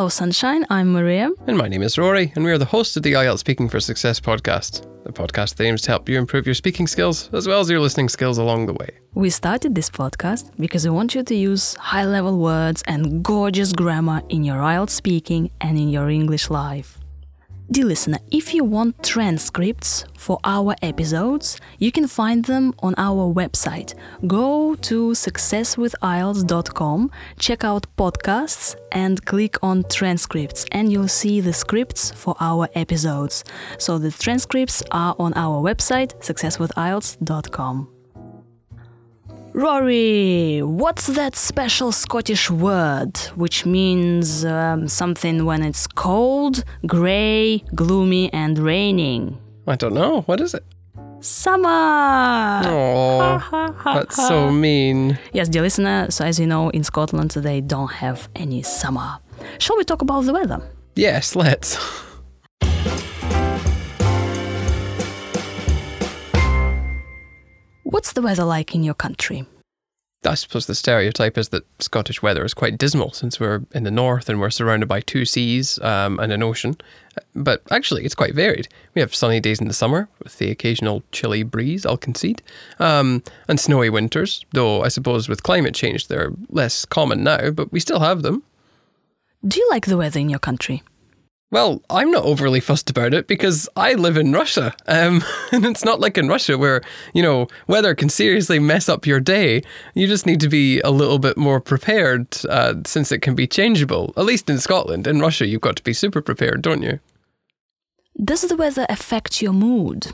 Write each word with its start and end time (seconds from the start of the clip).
Hello, 0.00 0.08
Sunshine. 0.08 0.64
I'm 0.70 0.92
Maria. 0.92 1.28
And 1.46 1.58
my 1.58 1.68
name 1.68 1.82
is 1.82 1.98
Rory, 1.98 2.32
and 2.34 2.42
we 2.42 2.50
are 2.50 2.56
the 2.56 2.64
hosts 2.64 2.96
of 2.96 3.02
the 3.02 3.12
IELTS 3.12 3.40
Speaking 3.40 3.68
for 3.68 3.80
Success 3.80 4.18
podcast, 4.18 4.86
the 5.04 5.12
podcast 5.12 5.56
that 5.56 5.64
aims 5.64 5.82
to 5.82 5.90
help 5.90 6.08
you 6.08 6.16
improve 6.16 6.46
your 6.46 6.54
speaking 6.54 6.86
skills 6.86 7.28
as 7.34 7.46
well 7.46 7.60
as 7.60 7.68
your 7.68 7.80
listening 7.80 8.08
skills 8.08 8.38
along 8.38 8.64
the 8.64 8.72
way. 8.72 8.88
We 9.12 9.28
started 9.28 9.74
this 9.74 9.90
podcast 9.90 10.52
because 10.58 10.86
we 10.86 10.90
want 10.90 11.14
you 11.14 11.22
to 11.22 11.34
use 11.34 11.74
high 11.74 12.06
level 12.06 12.38
words 12.38 12.82
and 12.86 13.22
gorgeous 13.22 13.74
grammar 13.74 14.22
in 14.30 14.42
your 14.42 14.56
IELTS 14.56 14.88
speaking 14.88 15.50
and 15.60 15.76
in 15.76 15.90
your 15.90 16.08
English 16.08 16.48
life. 16.48 16.99
Dear 17.72 17.84
listener, 17.84 18.18
if 18.32 18.52
you 18.52 18.64
want 18.64 19.00
transcripts 19.00 20.04
for 20.16 20.40
our 20.42 20.74
episodes, 20.82 21.60
you 21.78 21.92
can 21.92 22.08
find 22.08 22.44
them 22.44 22.74
on 22.80 22.96
our 22.98 23.32
website. 23.32 23.94
Go 24.26 24.74
to 24.74 25.12
successwithielts.com, 25.12 27.12
check 27.38 27.62
out 27.62 27.86
podcasts, 27.96 28.74
and 28.90 29.24
click 29.24 29.56
on 29.62 29.84
transcripts, 29.84 30.66
and 30.72 30.90
you'll 30.90 31.06
see 31.06 31.40
the 31.40 31.52
scripts 31.52 32.10
for 32.10 32.34
our 32.40 32.68
episodes. 32.74 33.44
So 33.78 33.98
the 33.98 34.10
transcripts 34.10 34.82
are 34.90 35.14
on 35.20 35.32
our 35.36 35.62
website, 35.62 36.20
successwithielts.com. 36.20 37.99
Rory, 39.52 40.62
what's 40.62 41.08
that 41.08 41.34
special 41.34 41.90
Scottish 41.90 42.50
word 42.50 43.18
which 43.34 43.66
means 43.66 44.44
um, 44.44 44.86
something 44.86 45.44
when 45.44 45.62
it's 45.62 45.88
cold, 45.88 46.64
grey, 46.86 47.58
gloomy, 47.74 48.32
and 48.32 48.58
raining? 48.58 49.38
I 49.66 49.74
don't 49.74 49.94
know. 49.94 50.22
What 50.22 50.40
is 50.40 50.54
it? 50.54 50.64
Summer! 51.18 52.62
Oh, 52.64 53.74
that's 53.84 54.16
so 54.16 54.50
mean. 54.52 55.18
Yes, 55.32 55.48
dear 55.48 55.62
listener, 55.62 56.10
so 56.10 56.24
as 56.24 56.38
you 56.38 56.46
know, 56.46 56.70
in 56.70 56.84
Scotland 56.84 57.32
they 57.32 57.60
don't 57.60 57.90
have 57.90 58.28
any 58.36 58.62
summer. 58.62 59.18
Shall 59.58 59.76
we 59.76 59.84
talk 59.84 60.00
about 60.00 60.24
the 60.24 60.32
weather? 60.32 60.62
Yes, 60.94 61.34
let's. 61.34 61.76
What's 67.90 68.12
the 68.12 68.22
weather 68.22 68.44
like 68.44 68.72
in 68.72 68.84
your 68.84 68.94
country? 68.94 69.46
I 70.24 70.34
suppose 70.34 70.66
the 70.66 70.76
stereotype 70.76 71.36
is 71.36 71.48
that 71.48 71.64
Scottish 71.80 72.22
weather 72.22 72.44
is 72.44 72.54
quite 72.54 72.78
dismal 72.78 73.10
since 73.10 73.40
we're 73.40 73.62
in 73.72 73.82
the 73.82 73.90
north 73.90 74.28
and 74.28 74.40
we're 74.40 74.50
surrounded 74.50 74.86
by 74.86 75.00
two 75.00 75.24
seas 75.24 75.76
um, 75.80 76.20
and 76.20 76.32
an 76.32 76.40
ocean. 76.40 76.76
But 77.34 77.62
actually, 77.68 78.04
it's 78.04 78.14
quite 78.14 78.32
varied. 78.32 78.68
We 78.94 79.00
have 79.00 79.12
sunny 79.12 79.40
days 79.40 79.60
in 79.60 79.66
the 79.66 79.74
summer 79.74 80.08
with 80.22 80.38
the 80.38 80.52
occasional 80.52 81.02
chilly 81.10 81.42
breeze, 81.42 81.84
I'll 81.84 81.96
concede, 81.96 82.42
um, 82.78 83.24
and 83.48 83.58
snowy 83.58 83.90
winters, 83.90 84.44
though 84.52 84.84
I 84.84 84.88
suppose 84.88 85.28
with 85.28 85.42
climate 85.42 85.74
change 85.74 86.06
they're 86.06 86.30
less 86.48 86.84
common 86.84 87.24
now, 87.24 87.50
but 87.50 87.72
we 87.72 87.80
still 87.80 88.00
have 88.00 88.22
them. 88.22 88.44
Do 89.44 89.58
you 89.58 89.66
like 89.68 89.86
the 89.86 89.96
weather 89.96 90.20
in 90.20 90.28
your 90.28 90.38
country? 90.38 90.84
Well, 91.52 91.82
I'm 91.90 92.12
not 92.12 92.24
overly 92.24 92.60
fussed 92.60 92.90
about 92.90 93.12
it 93.12 93.26
because 93.26 93.68
I 93.74 93.94
live 93.94 94.16
in 94.16 94.32
Russia. 94.32 94.72
Um, 94.86 95.24
and 95.52 95.66
it's 95.66 95.84
not 95.84 95.98
like 95.98 96.16
in 96.16 96.28
Russia 96.28 96.56
where, 96.56 96.80
you 97.12 97.22
know, 97.22 97.48
weather 97.66 97.94
can 97.94 98.08
seriously 98.08 98.60
mess 98.60 98.88
up 98.88 99.04
your 99.04 99.18
day. 99.18 99.62
You 99.94 100.06
just 100.06 100.26
need 100.26 100.40
to 100.40 100.48
be 100.48 100.80
a 100.80 100.90
little 100.90 101.18
bit 101.18 101.36
more 101.36 101.60
prepared 101.60 102.28
uh, 102.48 102.74
since 102.86 103.10
it 103.10 103.18
can 103.18 103.34
be 103.34 103.48
changeable. 103.48 104.12
At 104.16 104.26
least 104.26 104.48
in 104.48 104.58
Scotland. 104.58 105.08
In 105.08 105.20
Russia, 105.20 105.46
you've 105.46 105.60
got 105.60 105.76
to 105.76 105.82
be 105.82 105.92
super 105.92 106.20
prepared, 106.22 106.62
don't 106.62 106.82
you? 106.82 107.00
Does 108.22 108.42
the 108.42 108.56
weather 108.56 108.86
affect 108.88 109.42
your 109.42 109.52
mood? 109.52 110.12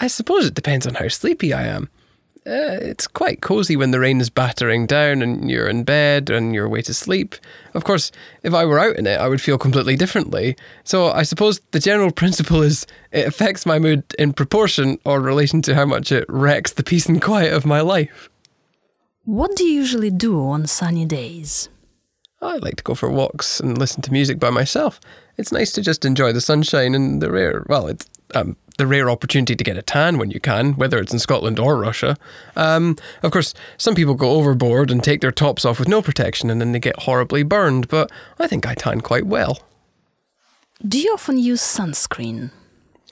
I 0.00 0.08
suppose 0.08 0.46
it 0.46 0.54
depends 0.54 0.86
on 0.86 0.94
how 0.94 1.08
sleepy 1.08 1.52
I 1.52 1.66
am. 1.66 1.88
Uh, 2.46 2.78
it's 2.80 3.08
quite 3.08 3.40
cozy 3.40 3.74
when 3.74 3.90
the 3.90 3.98
rain 3.98 4.20
is 4.20 4.30
battering 4.30 4.86
down 4.86 5.20
and 5.20 5.50
you're 5.50 5.66
in 5.66 5.82
bed 5.82 6.30
and 6.30 6.54
you're 6.54 6.68
way 6.68 6.80
to 6.80 6.94
sleep. 6.94 7.34
Of 7.74 7.82
course, 7.82 8.12
if 8.44 8.54
I 8.54 8.64
were 8.64 8.78
out 8.78 8.94
in 8.94 9.06
it, 9.08 9.18
I 9.18 9.26
would 9.26 9.40
feel 9.40 9.58
completely 9.58 9.96
differently. 9.96 10.54
So 10.84 11.10
I 11.10 11.24
suppose 11.24 11.60
the 11.72 11.80
general 11.80 12.10
principle 12.12 12.62
is 12.62 12.86
it 13.10 13.26
affects 13.26 13.66
my 13.66 13.80
mood 13.80 14.04
in 14.16 14.32
proportion 14.32 15.00
or 15.04 15.20
relation 15.20 15.60
to 15.62 15.74
how 15.74 15.86
much 15.86 16.12
it 16.12 16.24
wrecks 16.28 16.72
the 16.72 16.84
peace 16.84 17.06
and 17.06 17.20
quiet 17.20 17.52
of 17.52 17.66
my 17.66 17.80
life. 17.80 18.30
What 19.24 19.56
do 19.56 19.64
you 19.64 19.72
usually 19.72 20.10
do 20.10 20.40
on 20.40 20.68
sunny 20.68 21.04
days? 21.04 21.68
I 22.40 22.58
like 22.58 22.76
to 22.76 22.84
go 22.84 22.94
for 22.94 23.10
walks 23.10 23.58
and 23.58 23.76
listen 23.76 24.02
to 24.02 24.12
music 24.12 24.38
by 24.38 24.50
myself. 24.50 25.00
It's 25.36 25.50
nice 25.50 25.72
to 25.72 25.82
just 25.82 26.04
enjoy 26.04 26.32
the 26.32 26.40
sunshine 26.40 26.94
and 26.94 27.20
the 27.20 27.32
rare, 27.32 27.66
well, 27.68 27.88
it's 27.88 28.08
um, 28.34 28.56
the 28.78 28.86
rare 28.86 29.08
opportunity 29.10 29.56
to 29.56 29.64
get 29.64 29.76
a 29.76 29.82
tan 29.82 30.18
when 30.18 30.30
you 30.30 30.40
can, 30.40 30.74
whether 30.74 30.98
it's 30.98 31.12
in 31.12 31.18
Scotland 31.18 31.58
or 31.58 31.76
Russia. 31.76 32.16
Um, 32.56 32.96
of 33.22 33.30
course, 33.30 33.54
some 33.78 33.94
people 33.94 34.14
go 34.14 34.30
overboard 34.30 34.90
and 34.90 35.02
take 35.02 35.20
their 35.20 35.32
tops 35.32 35.64
off 35.64 35.78
with 35.78 35.88
no 35.88 36.02
protection 36.02 36.50
and 36.50 36.60
then 36.60 36.72
they 36.72 36.78
get 36.78 37.02
horribly 37.02 37.42
burned, 37.42 37.88
but 37.88 38.10
I 38.38 38.46
think 38.46 38.66
I 38.66 38.74
tan 38.74 39.00
quite 39.00 39.26
well. 39.26 39.60
Do 40.86 41.00
you 41.00 41.14
often 41.14 41.38
use 41.38 41.62
sunscreen? 41.62 42.50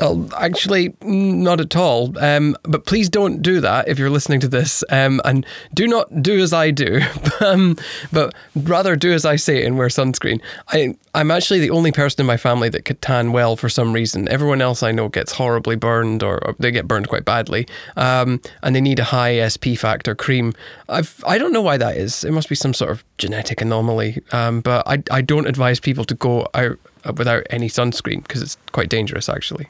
Oh, 0.00 0.28
actually, 0.37 0.93
not 1.03 1.60
at 1.60 1.77
all. 1.77 2.19
Um, 2.19 2.56
but 2.65 2.84
please 2.84 3.09
don't 3.09 3.43
do 3.43 3.60
that 3.60 3.87
if 3.87 3.97
you're 3.97 4.10
listening 4.10 4.41
to 4.41 4.49
this. 4.49 4.82
Um, 4.91 5.21
and 5.25 5.47
do 5.72 5.87
not 5.87 6.21
do 6.21 6.41
as 6.41 6.53
I 6.53 6.72
do, 6.72 7.00
um, 7.41 7.77
but 8.12 8.34
rather 8.56 8.97
do 8.97 9.12
as 9.12 9.25
I 9.25 9.37
say 9.37 9.65
and 9.65 9.78
wear 9.78 9.87
sunscreen. 9.87 10.41
I, 10.69 10.97
I'm 11.15 11.31
actually 11.31 11.60
the 11.60 11.71
only 11.71 11.93
person 11.93 12.21
in 12.21 12.27
my 12.27 12.37
family 12.37 12.69
that 12.71 12.84
could 12.84 13.00
tan 13.03 13.31
well 13.31 13.55
for 13.55 13.69
some 13.69 13.93
reason. 13.93 14.27
Everyone 14.28 14.60
else 14.60 14.82
I 14.82 14.91
know 14.91 15.09
gets 15.09 15.31
horribly 15.31 15.77
burned 15.77 16.25
or, 16.25 16.44
or 16.44 16.56
they 16.59 16.72
get 16.72 16.88
burned 16.88 17.09
quite 17.09 17.25
badly. 17.25 17.69
Um, 17.97 18.41
and 18.65 18.75
they 18.75 18.81
need 18.81 18.99
a 18.99 19.05
high 19.05 19.47
SP 19.47 19.78
factor 19.78 20.16
cream. 20.16 20.55
I've, 20.88 21.22
I 21.25 21.38
don't 21.38 21.53
know 21.53 21.62
why 21.62 21.76
that 21.76 21.97
is. 21.97 22.25
It 22.25 22.32
must 22.32 22.49
be 22.49 22.56
some 22.56 22.75
sort 22.75 22.91
of 22.91 23.05
genetic 23.16 23.61
anomaly. 23.61 24.22
Um, 24.32 24.61
but 24.61 24.88
I, 24.88 25.05
I 25.12 25.21
don't 25.21 25.47
advise 25.47 25.78
people 25.78 26.05
to 26.06 26.15
go 26.16 26.49
out 26.53 26.81
without 27.16 27.47
any 27.50 27.69
sunscreen 27.69 28.25
because 28.25 28.43
it's 28.43 28.56
quite 28.72 28.88
dangerous 28.88 29.28
actually. 29.28 29.69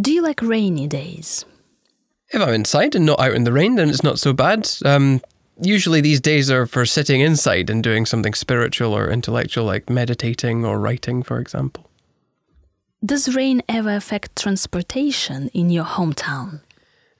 Do 0.00 0.12
you 0.12 0.22
like 0.22 0.42
rainy 0.42 0.86
days? 0.86 1.44
If 2.30 2.40
I'm 2.40 2.54
inside 2.54 2.94
and 2.94 3.06
not 3.06 3.20
out 3.20 3.34
in 3.34 3.44
the 3.44 3.52
rain, 3.52 3.76
then 3.76 3.88
it's 3.88 4.02
not 4.02 4.18
so 4.18 4.32
bad. 4.32 4.68
Um, 4.84 5.20
usually 5.60 6.00
these 6.00 6.20
days 6.20 6.50
are 6.50 6.66
for 6.66 6.84
sitting 6.84 7.20
inside 7.20 7.70
and 7.70 7.82
doing 7.82 8.06
something 8.06 8.34
spiritual 8.34 8.94
or 8.94 9.10
intellectual, 9.10 9.64
like 9.64 9.88
meditating 9.88 10.64
or 10.64 10.78
writing, 10.78 11.22
for 11.22 11.40
example. 11.40 11.90
Does 13.04 13.34
rain 13.34 13.62
ever 13.68 13.94
affect 13.94 14.36
transportation 14.36 15.48
in 15.54 15.70
your 15.70 15.84
hometown? 15.84 16.60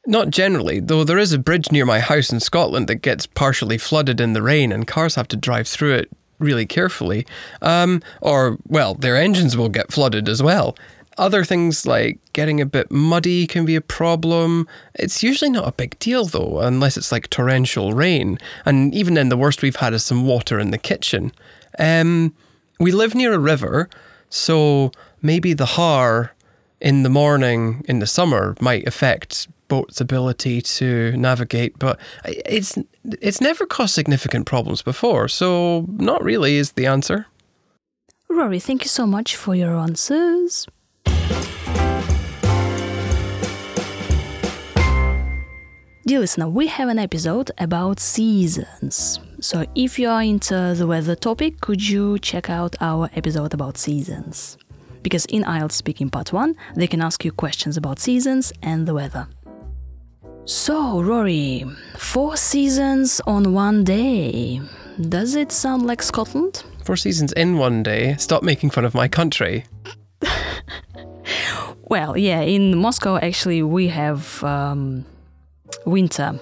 Not 0.07 0.31
generally, 0.31 0.81
though 0.81 1.05
there 1.05 1.19
is 1.19 1.33
a 1.33 1.39
bridge 1.39 1.71
near 1.71 1.85
my 1.85 2.01
house 2.01 2.33
in 2.33 2.41
Scotland 2.41 2.89
that 2.89 2.97
gets 2.97 3.27
partially 3.27 3.79
flooded 3.79 4.21
in 4.21 4.33
the 4.33 4.43
rain 4.43 4.73
and 4.73 4.87
cars 4.87 5.15
have 5.15 5.29
to 5.29 5.37
drive 5.37 5.69
through 5.69 5.95
it 5.95 6.11
really 6.39 6.67
carefully. 6.67 7.27
Um, 7.63 8.03
or, 8.21 8.59
well, 8.67 8.95
their 8.95 9.17
engines 9.17 9.57
will 9.57 9.69
get 9.69 9.93
flooded 9.93 10.29
as 10.29 10.43
well. 10.43 10.77
Other 11.19 11.45
things 11.45 11.85
like 11.85 12.21
getting 12.33 12.61
a 12.61 12.67
bit 12.67 12.91
muddy 12.91 13.47
can 13.47 13.65
be 13.65 13.75
a 13.75 13.81
problem. 13.81 14.69
It's 14.95 15.23
usually 15.23 15.51
not 15.51 15.67
a 15.67 15.73
big 15.73 15.99
deal 15.99 16.25
though, 16.25 16.61
unless 16.61 16.97
it's 16.97 17.11
like 17.11 17.29
torrential 17.29 17.93
rain. 17.93 18.39
And 18.65 18.95
even 18.95 19.15
then, 19.15 19.29
the 19.29 19.37
worst 19.37 19.61
we've 19.61 19.77
had 19.77 19.93
is 19.95 20.05
some 20.05 20.27
water 20.27 20.61
in 20.61 20.71
the 20.71 20.79
kitchen. 20.79 21.33
Um, 21.79 22.35
we 22.79 22.93
live 22.93 23.15
near 23.15 23.33
a 23.33 23.39
river, 23.39 23.91
so 24.31 24.93
maybe 25.21 25.53
the 25.53 25.67
haar 25.67 26.35
in 26.81 27.03
the 27.03 27.11
morning 27.11 27.85
in 27.89 27.99
the 27.99 28.07
summer 28.07 28.55
might 28.61 28.87
affect 28.87 29.49
boat's 29.67 30.01
ability 30.01 30.63
to 30.63 31.17
navigate, 31.17 31.79
but 31.79 31.99
it's 32.25 32.79
it's 33.21 33.41
never 33.41 33.67
caused 33.67 33.95
significant 33.95 34.47
problems 34.47 34.83
before, 34.83 35.29
so 35.29 35.87
not 35.89 36.23
really 36.23 36.57
is 36.57 36.73
the 36.73 36.87
answer. 36.87 37.27
Rory, 38.29 38.61
thank 38.61 38.85
you 38.85 38.89
so 38.89 39.07
much 39.07 39.37
for 39.37 39.55
your 39.55 39.75
answers. 39.77 40.67
Dear 46.09 46.21
listener, 46.21 46.49
we 46.49 46.69
have 46.69 46.89
an 46.89 46.99
episode 46.99 47.51
about 47.59 48.01
seasons. 48.01 49.21
So 49.41 49.67
if 49.75 49.99
you 49.99 50.09
are 50.09 50.23
into 50.23 50.75
the 50.75 50.87
weather 50.87 51.15
topic, 51.15 51.61
could 51.61 51.87
you 51.87 52.19
check 52.21 52.49
out 52.49 52.75
our 52.81 53.11
episode 53.15 53.53
about 53.53 53.77
seasons? 53.77 54.57
Because 55.03 55.27
in 55.27 55.43
IELTS 55.43 55.73
Speaking 55.73 56.09
Part 56.09 56.33
1, 56.33 56.57
they 56.77 56.87
can 56.87 57.03
ask 57.03 57.27
you 57.27 57.31
questions 57.31 57.77
about 57.77 57.99
seasons 57.99 58.55
and 58.63 58.89
the 58.89 58.95
weather. 58.95 59.29
So, 60.47 61.03
Rory, 61.03 61.67
four 61.99 62.39
seasons 62.39 63.21
on 63.27 63.53
one 63.53 63.85
day. 63.85 64.63
Does 65.11 65.35
it 65.35 65.53
sound 65.53 65.87
like 65.87 66.01
Scotland? 66.01 66.65
Four 66.85 66.97
seasons 66.97 67.35
in 67.35 67.59
one 67.59 67.83
day. 67.83 68.17
Stop 68.17 68.43
making 68.43 68.71
fun 68.71 68.87
of 68.87 68.95
my 68.95 69.09
country. 69.09 69.67
well, 71.83 72.17
yeah, 72.17 72.41
in 72.41 72.77
Moscow, 72.79 73.17
actually, 73.17 73.63
we 73.63 73.89
have 73.89 74.43
um, 74.45 75.05
winter. 75.85 76.39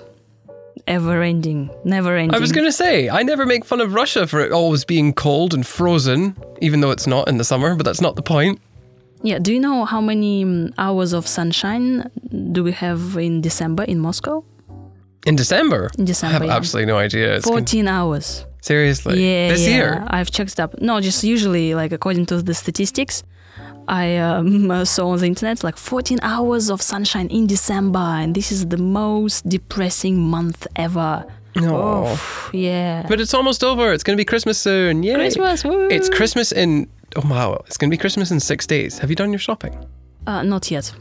Ever 0.87 1.21
ending, 1.21 1.69
never 1.85 2.17
ending. 2.17 2.33
I 2.33 2.39
was 2.39 2.53
going 2.53 2.67
to 2.67 2.71
say, 2.71 3.09
I 3.09 3.25
never 3.25 3.45
make 3.45 3.65
fun 3.65 3.81
of 3.81 3.93
Russia 3.93 4.25
for 4.29 4.39
it 4.39 4.53
always 4.53 4.85
being 4.85 5.13
cold 5.13 5.53
and 5.53 5.67
frozen, 5.67 6.37
even 6.61 6.81
though 6.81 6.93
it's 6.93 7.09
not 7.09 7.29
in 7.29 7.39
the 7.39 7.45
summer, 7.45 7.75
but 7.75 7.85
that's 7.85 8.01
not 8.01 8.15
the 8.15 8.23
point. 8.23 8.61
Yeah, 9.23 9.41
do 9.41 9.53
you 9.53 9.59
know 9.59 9.85
how 9.85 10.01
many 10.01 10.45
um, 10.45 10.73
hours 10.79 11.13
of 11.13 11.27
sunshine 11.27 12.09
do 12.53 12.63
we 12.63 12.71
have 12.71 13.17
in 13.17 13.41
December 13.41 13.83
in 13.83 13.99
Moscow? 13.99 14.45
In 15.27 15.35
December? 15.35 15.91
In 15.99 16.05
December. 16.05 16.31
I 16.31 16.39
have 16.39 16.47
yeah. 16.47 16.57
absolutely 16.57 16.93
no 16.93 16.99
idea. 16.99 17.35
It's 17.35 17.47
14 17.47 17.85
con- 17.85 17.89
hours. 17.93 18.47
Seriously. 18.61 19.25
Yeah, 19.25 19.49
This 19.49 19.67
yeah. 19.67 19.75
year. 19.75 20.05
I've 20.07 20.31
checked 20.31 20.53
it 20.53 20.61
up. 20.61 20.81
No, 20.81 21.01
just 21.01 21.25
usually 21.25 21.75
like 21.75 21.91
according 21.91 22.27
to 22.27 22.43
the 22.43 22.55
statistics, 22.55 23.25
I 23.89 24.17
um, 24.17 24.85
saw 24.85 25.09
on 25.11 25.19
the 25.19 25.27
internet 25.27 25.63
like 25.65 25.77
14 25.77 26.19
hours 26.23 26.71
of 26.71 26.83
sunshine 26.83 27.29
in 27.29 27.47
December, 27.47 27.99
and 27.99 28.35
this 28.35 28.51
is 28.53 28.67
the 28.67 28.77
most 28.79 29.49
depressing 29.49 30.19
month 30.21 30.67
ever. 30.77 31.25
No. 31.57 31.75
Oh, 31.77 32.51
yeah. 32.53 33.07
But 33.09 33.21
it's 33.21 33.33
almost 33.33 33.65
over. 33.65 33.93
It's 33.93 34.03
going 34.03 34.17
to 34.17 34.21
be 34.21 34.25
Christmas 34.27 34.59
soon. 34.59 35.03
Yay. 35.03 35.15
Christmas. 35.15 35.65
Woo. 35.65 35.89
It's 35.89 36.09
Christmas 36.11 36.53
in. 36.53 36.87
Oh, 37.17 37.23
wow. 37.29 37.63
It's 37.67 37.79
going 37.79 37.91
to 37.91 37.95
be 37.95 37.99
Christmas 37.99 38.31
in 38.31 38.41
six 38.41 38.67
days. 38.67 38.99
Have 38.99 39.09
you 39.09 39.17
done 39.17 39.31
your 39.33 39.39
shopping? 39.39 39.75
Uh, 40.27 40.43
not 40.43 40.71
yet. 40.71 40.93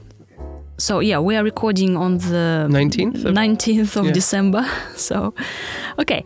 So 0.77 0.99
yeah, 0.99 1.19
we 1.19 1.35
are 1.35 1.43
recording 1.43 1.95
on 1.97 2.17
the 2.19 2.67
19th 2.69 3.25
of- 3.25 3.33
19th 3.33 3.95
of 3.97 4.05
Yeah. 4.05 4.11
December. 4.11 4.65
So, 4.95 5.33
okay. 5.99 6.23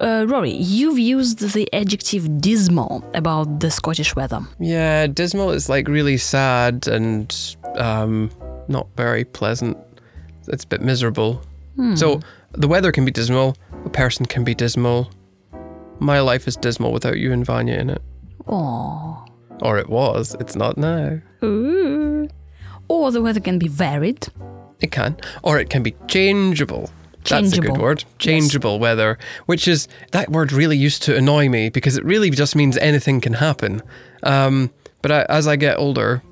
Uh, 0.00 0.24
Rory, 0.28 0.52
you've 0.52 0.98
used 0.98 1.40
the 1.40 1.68
adjective 1.72 2.40
dismal 2.40 3.04
about 3.14 3.60
the 3.60 3.70
Scottish 3.70 4.14
weather. 4.14 4.40
Yeah, 4.60 5.08
dismal 5.08 5.50
is 5.50 5.68
like 5.68 5.88
really 5.88 6.16
sad 6.18 6.86
and 6.86 7.56
um, 7.76 8.30
not 8.68 8.86
very 8.96 9.24
pleasant. 9.24 9.76
It's 10.46 10.64
a 10.64 10.66
bit 10.68 10.82
miserable. 10.82 11.42
So 11.94 12.18
the 12.52 12.66
weather 12.66 12.90
can 12.90 13.04
be 13.04 13.12
dismal. 13.12 13.56
A 13.84 13.88
person 13.88 14.26
can 14.26 14.42
be 14.42 14.52
dismal. 14.52 15.10
My 16.00 16.18
life 16.18 16.48
is 16.48 16.56
dismal 16.56 16.92
without 16.92 17.18
you 17.18 17.32
and 17.32 17.46
Vanya 17.46 17.74
in 17.74 17.90
it. 17.90 18.02
Oh. 18.48 19.24
Or 19.62 19.78
it 19.78 19.88
was. 19.88 20.34
It's 20.40 20.56
not 20.56 20.76
now. 20.76 21.20
Ooh. 21.44 22.28
Or 22.88 23.12
the 23.12 23.22
weather 23.22 23.38
can 23.38 23.60
be 23.60 23.68
varied. 23.68 24.26
It 24.80 24.90
can. 24.90 25.18
Or 25.44 25.60
it 25.60 25.70
can 25.70 25.84
be 25.84 25.94
changeable. 26.08 26.90
That's 27.24 27.56
a 27.56 27.60
good 27.60 27.76
word. 27.78 28.04
Changeable 28.18 28.78
weather, 28.78 29.18
which 29.46 29.68
is 29.68 29.88
that 30.12 30.30
word 30.30 30.52
really 30.52 30.76
used 30.76 31.02
to 31.04 31.16
annoy 31.16 31.48
me 31.48 31.68
because 31.68 31.96
it 31.96 32.04
really 32.04 32.30
just 32.30 32.56
means 32.56 32.76
anything 32.78 33.20
can 33.20 33.34
happen. 33.34 33.82
Um, 34.22 34.70
but 35.02 35.12
I, 35.12 35.22
as 35.28 35.46
I 35.46 35.56
get 35.56 35.78
older, 35.78 36.22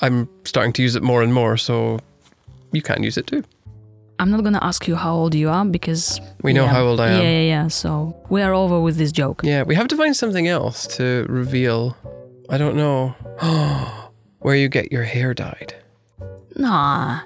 I'm 0.00 0.28
starting 0.44 0.72
to 0.74 0.82
use 0.82 0.96
it 0.96 1.02
more 1.02 1.22
and 1.22 1.32
more, 1.32 1.56
so 1.56 1.98
you 2.72 2.82
can 2.82 3.02
use 3.02 3.16
it 3.16 3.26
too. 3.26 3.44
I'm 4.18 4.30
not 4.30 4.42
gonna 4.44 4.62
ask 4.62 4.88
you 4.88 4.96
how 4.96 5.14
old 5.14 5.34
you 5.34 5.50
are 5.50 5.64
because 5.64 6.20
We 6.42 6.52
know 6.52 6.64
yeah. 6.64 6.72
how 6.72 6.84
old 6.84 7.00
I 7.00 7.08
am. 7.08 7.22
Yeah, 7.22 7.30
yeah, 7.30 7.40
yeah. 7.40 7.68
So 7.68 8.16
we 8.30 8.40
are 8.42 8.54
over 8.54 8.80
with 8.80 8.96
this 8.96 9.12
joke. 9.12 9.42
Yeah, 9.44 9.62
we 9.62 9.74
have 9.74 9.88
to 9.88 9.96
find 9.96 10.16
something 10.16 10.48
else 10.48 10.86
to 10.96 11.26
reveal. 11.28 11.96
I 12.48 12.56
don't 12.58 12.76
know. 12.76 13.14
Where 14.38 14.56
you 14.56 14.68
get 14.68 14.92
your 14.92 15.02
hair 15.02 15.34
dyed. 15.34 15.74
Nah. 16.56 17.20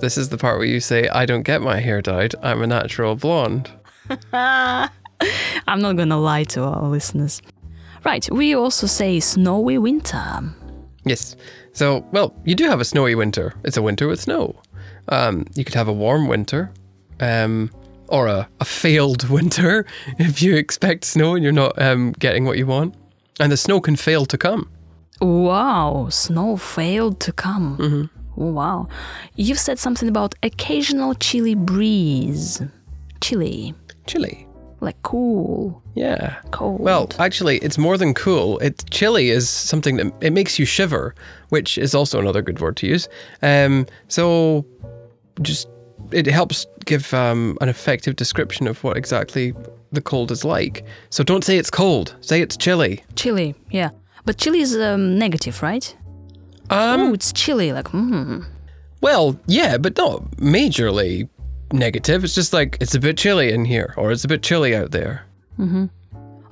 This 0.00 0.18
is 0.18 0.28
the 0.30 0.38
part 0.38 0.58
where 0.58 0.66
you 0.66 0.80
say, 0.80 1.08
I 1.08 1.26
don't 1.26 1.42
get 1.42 1.62
my 1.62 1.80
hair 1.80 2.02
dyed. 2.02 2.34
I'm 2.42 2.62
a 2.62 2.66
natural 2.66 3.14
blonde. 3.14 3.70
I'm 4.32 4.90
not 5.80 5.96
gonna 5.96 6.18
lie 6.18 6.44
to 6.44 6.64
our 6.64 6.88
listeners. 6.88 7.40
Right, 8.04 8.28
we 8.32 8.54
also 8.54 8.86
say 8.86 9.20
snowy 9.20 9.78
winter. 9.78 10.54
Yes. 11.04 11.36
So, 11.72 12.06
well, 12.12 12.34
you 12.44 12.54
do 12.54 12.68
have 12.68 12.80
a 12.80 12.84
snowy 12.84 13.14
winter. 13.14 13.54
It's 13.64 13.76
a 13.76 13.82
winter 13.82 14.08
with 14.08 14.20
snow. 14.20 14.60
Um, 15.08 15.46
you 15.54 15.64
could 15.64 15.74
have 15.74 15.88
a 15.88 15.92
warm 15.92 16.28
winter, 16.28 16.72
um, 17.20 17.70
or 18.08 18.26
a, 18.26 18.48
a 18.60 18.64
failed 18.64 19.28
winter 19.30 19.86
if 20.18 20.42
you 20.42 20.56
expect 20.56 21.04
snow 21.04 21.34
and 21.34 21.42
you're 21.42 21.52
not 21.52 21.80
um, 21.80 22.12
getting 22.12 22.44
what 22.44 22.58
you 22.58 22.66
want. 22.66 22.94
And 23.40 23.50
the 23.50 23.56
snow 23.56 23.80
can 23.80 23.96
fail 23.96 24.26
to 24.26 24.36
come. 24.36 24.68
Wow, 25.20 26.08
snow 26.10 26.56
failed 26.56 27.20
to 27.20 27.32
come. 27.32 27.78
Mm-hmm. 27.78 28.21
Oh, 28.36 28.46
wow. 28.52 28.88
You've 29.36 29.58
said 29.58 29.78
something 29.78 30.08
about 30.08 30.34
occasional 30.42 31.14
chilly 31.14 31.54
breeze. 31.54 32.62
Chilly, 33.20 33.74
Chilly. 34.06 34.46
like 34.80 35.00
cool, 35.02 35.80
Yeah. 35.94 36.36
cold. 36.50 36.80
Well, 36.80 37.08
actually, 37.18 37.58
it's 37.58 37.78
more 37.78 37.96
than 37.96 38.14
cool. 38.14 38.58
It 38.58 38.84
chilly 38.90 39.30
is 39.30 39.48
something 39.48 39.96
that 39.98 40.12
it 40.20 40.32
makes 40.32 40.58
you 40.58 40.64
shiver, 40.64 41.14
which 41.50 41.78
is 41.78 41.94
also 41.94 42.18
another 42.18 42.42
good 42.42 42.60
word 42.60 42.76
to 42.78 42.86
use. 42.86 43.08
Um, 43.42 43.86
so, 44.08 44.64
just 45.40 45.68
it 46.10 46.26
helps 46.26 46.66
give 46.84 47.14
um, 47.14 47.56
an 47.60 47.68
effective 47.68 48.16
description 48.16 48.66
of 48.66 48.82
what 48.82 48.96
exactly 48.96 49.54
the 49.92 50.00
cold 50.00 50.30
is 50.30 50.44
like. 50.44 50.84
So 51.10 51.22
don't 51.22 51.44
say 51.44 51.58
it's 51.58 51.70
cold. 51.70 52.16
Say 52.20 52.40
it's 52.42 52.56
chilly. 52.56 53.04
chilly, 53.14 53.54
yeah. 53.70 53.90
But 54.24 54.36
chilly 54.36 54.60
is 54.60 54.76
um, 54.76 55.16
negative, 55.18 55.62
right? 55.62 55.96
Um, 56.72 57.00
oh, 57.00 57.12
it's 57.12 57.32
chilly, 57.32 57.72
like, 57.72 57.88
hmm. 57.88 58.40
well, 59.00 59.38
yeah, 59.46 59.76
but 59.76 59.96
not 59.96 60.22
majorly 60.36 61.28
negative. 61.72 62.24
It's 62.24 62.34
just 62.34 62.52
like 62.52 62.78
it's 62.80 62.94
a 62.94 63.00
bit 63.00 63.18
chilly 63.18 63.52
in 63.52 63.64
here, 63.66 63.94
or 63.96 64.10
it's 64.10 64.24
a 64.24 64.28
bit 64.28 64.42
chilly 64.42 64.74
out 64.74 64.90
there. 64.90 65.26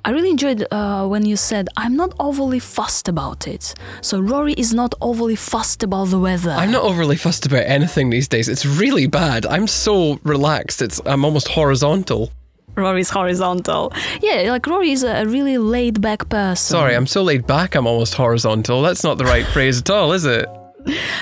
I 0.05 0.11
really 0.11 0.31
enjoyed 0.31 0.67
uh, 0.71 1.07
when 1.07 1.27
you 1.27 1.37
said, 1.37 1.69
I'm 1.77 1.95
not 1.95 2.15
overly 2.19 2.59
fussed 2.59 3.09
about 3.09 3.47
it. 3.47 3.75
So 4.01 4.19
Rory 4.19 4.55
is 4.55 4.73
not 4.73 4.95
overly 5.01 5.37
fussed 5.37 5.83
about 5.83 6.09
the 6.09 6.19
weather. 6.19 6.53
I'm 6.53 6.71
not 6.71 6.85
overly 6.85 7.17
fussed 7.17 7.45
about 7.45 7.65
anything 7.67 8.09
these 8.09 8.27
days. 8.27 8.49
It's 8.49 8.65
really 8.65 9.07
bad. 9.07 9.45
I'm 9.45 9.67
so 9.67 10.19
relaxed. 10.23 10.81
It's 10.81 11.01
I'm 11.05 11.25
almost 11.25 11.49
horizontal. 11.49 12.33
Rory's 12.81 13.11
horizontal. 13.11 13.93
Yeah, 14.21 14.50
like 14.50 14.67
Rory 14.67 14.91
is 14.93 15.03
a 15.05 15.25
really 15.27 15.59
laid 15.59 16.00
back 16.00 16.29
person. 16.29 16.56
Sorry, 16.77 16.94
I'm 16.97 17.06
so 17.06 17.23
laid 17.23 17.47
back. 17.47 17.75
I'm 17.75 17.87
almost 17.87 18.15
horizontal. 18.15 18.82
That's 18.82 19.05
not 19.05 19.19
the 19.19 19.25
right 19.25 19.47
phrase 19.53 19.81
at 19.81 19.91
all, 19.91 20.12
is 20.12 20.25
it? 20.25 20.49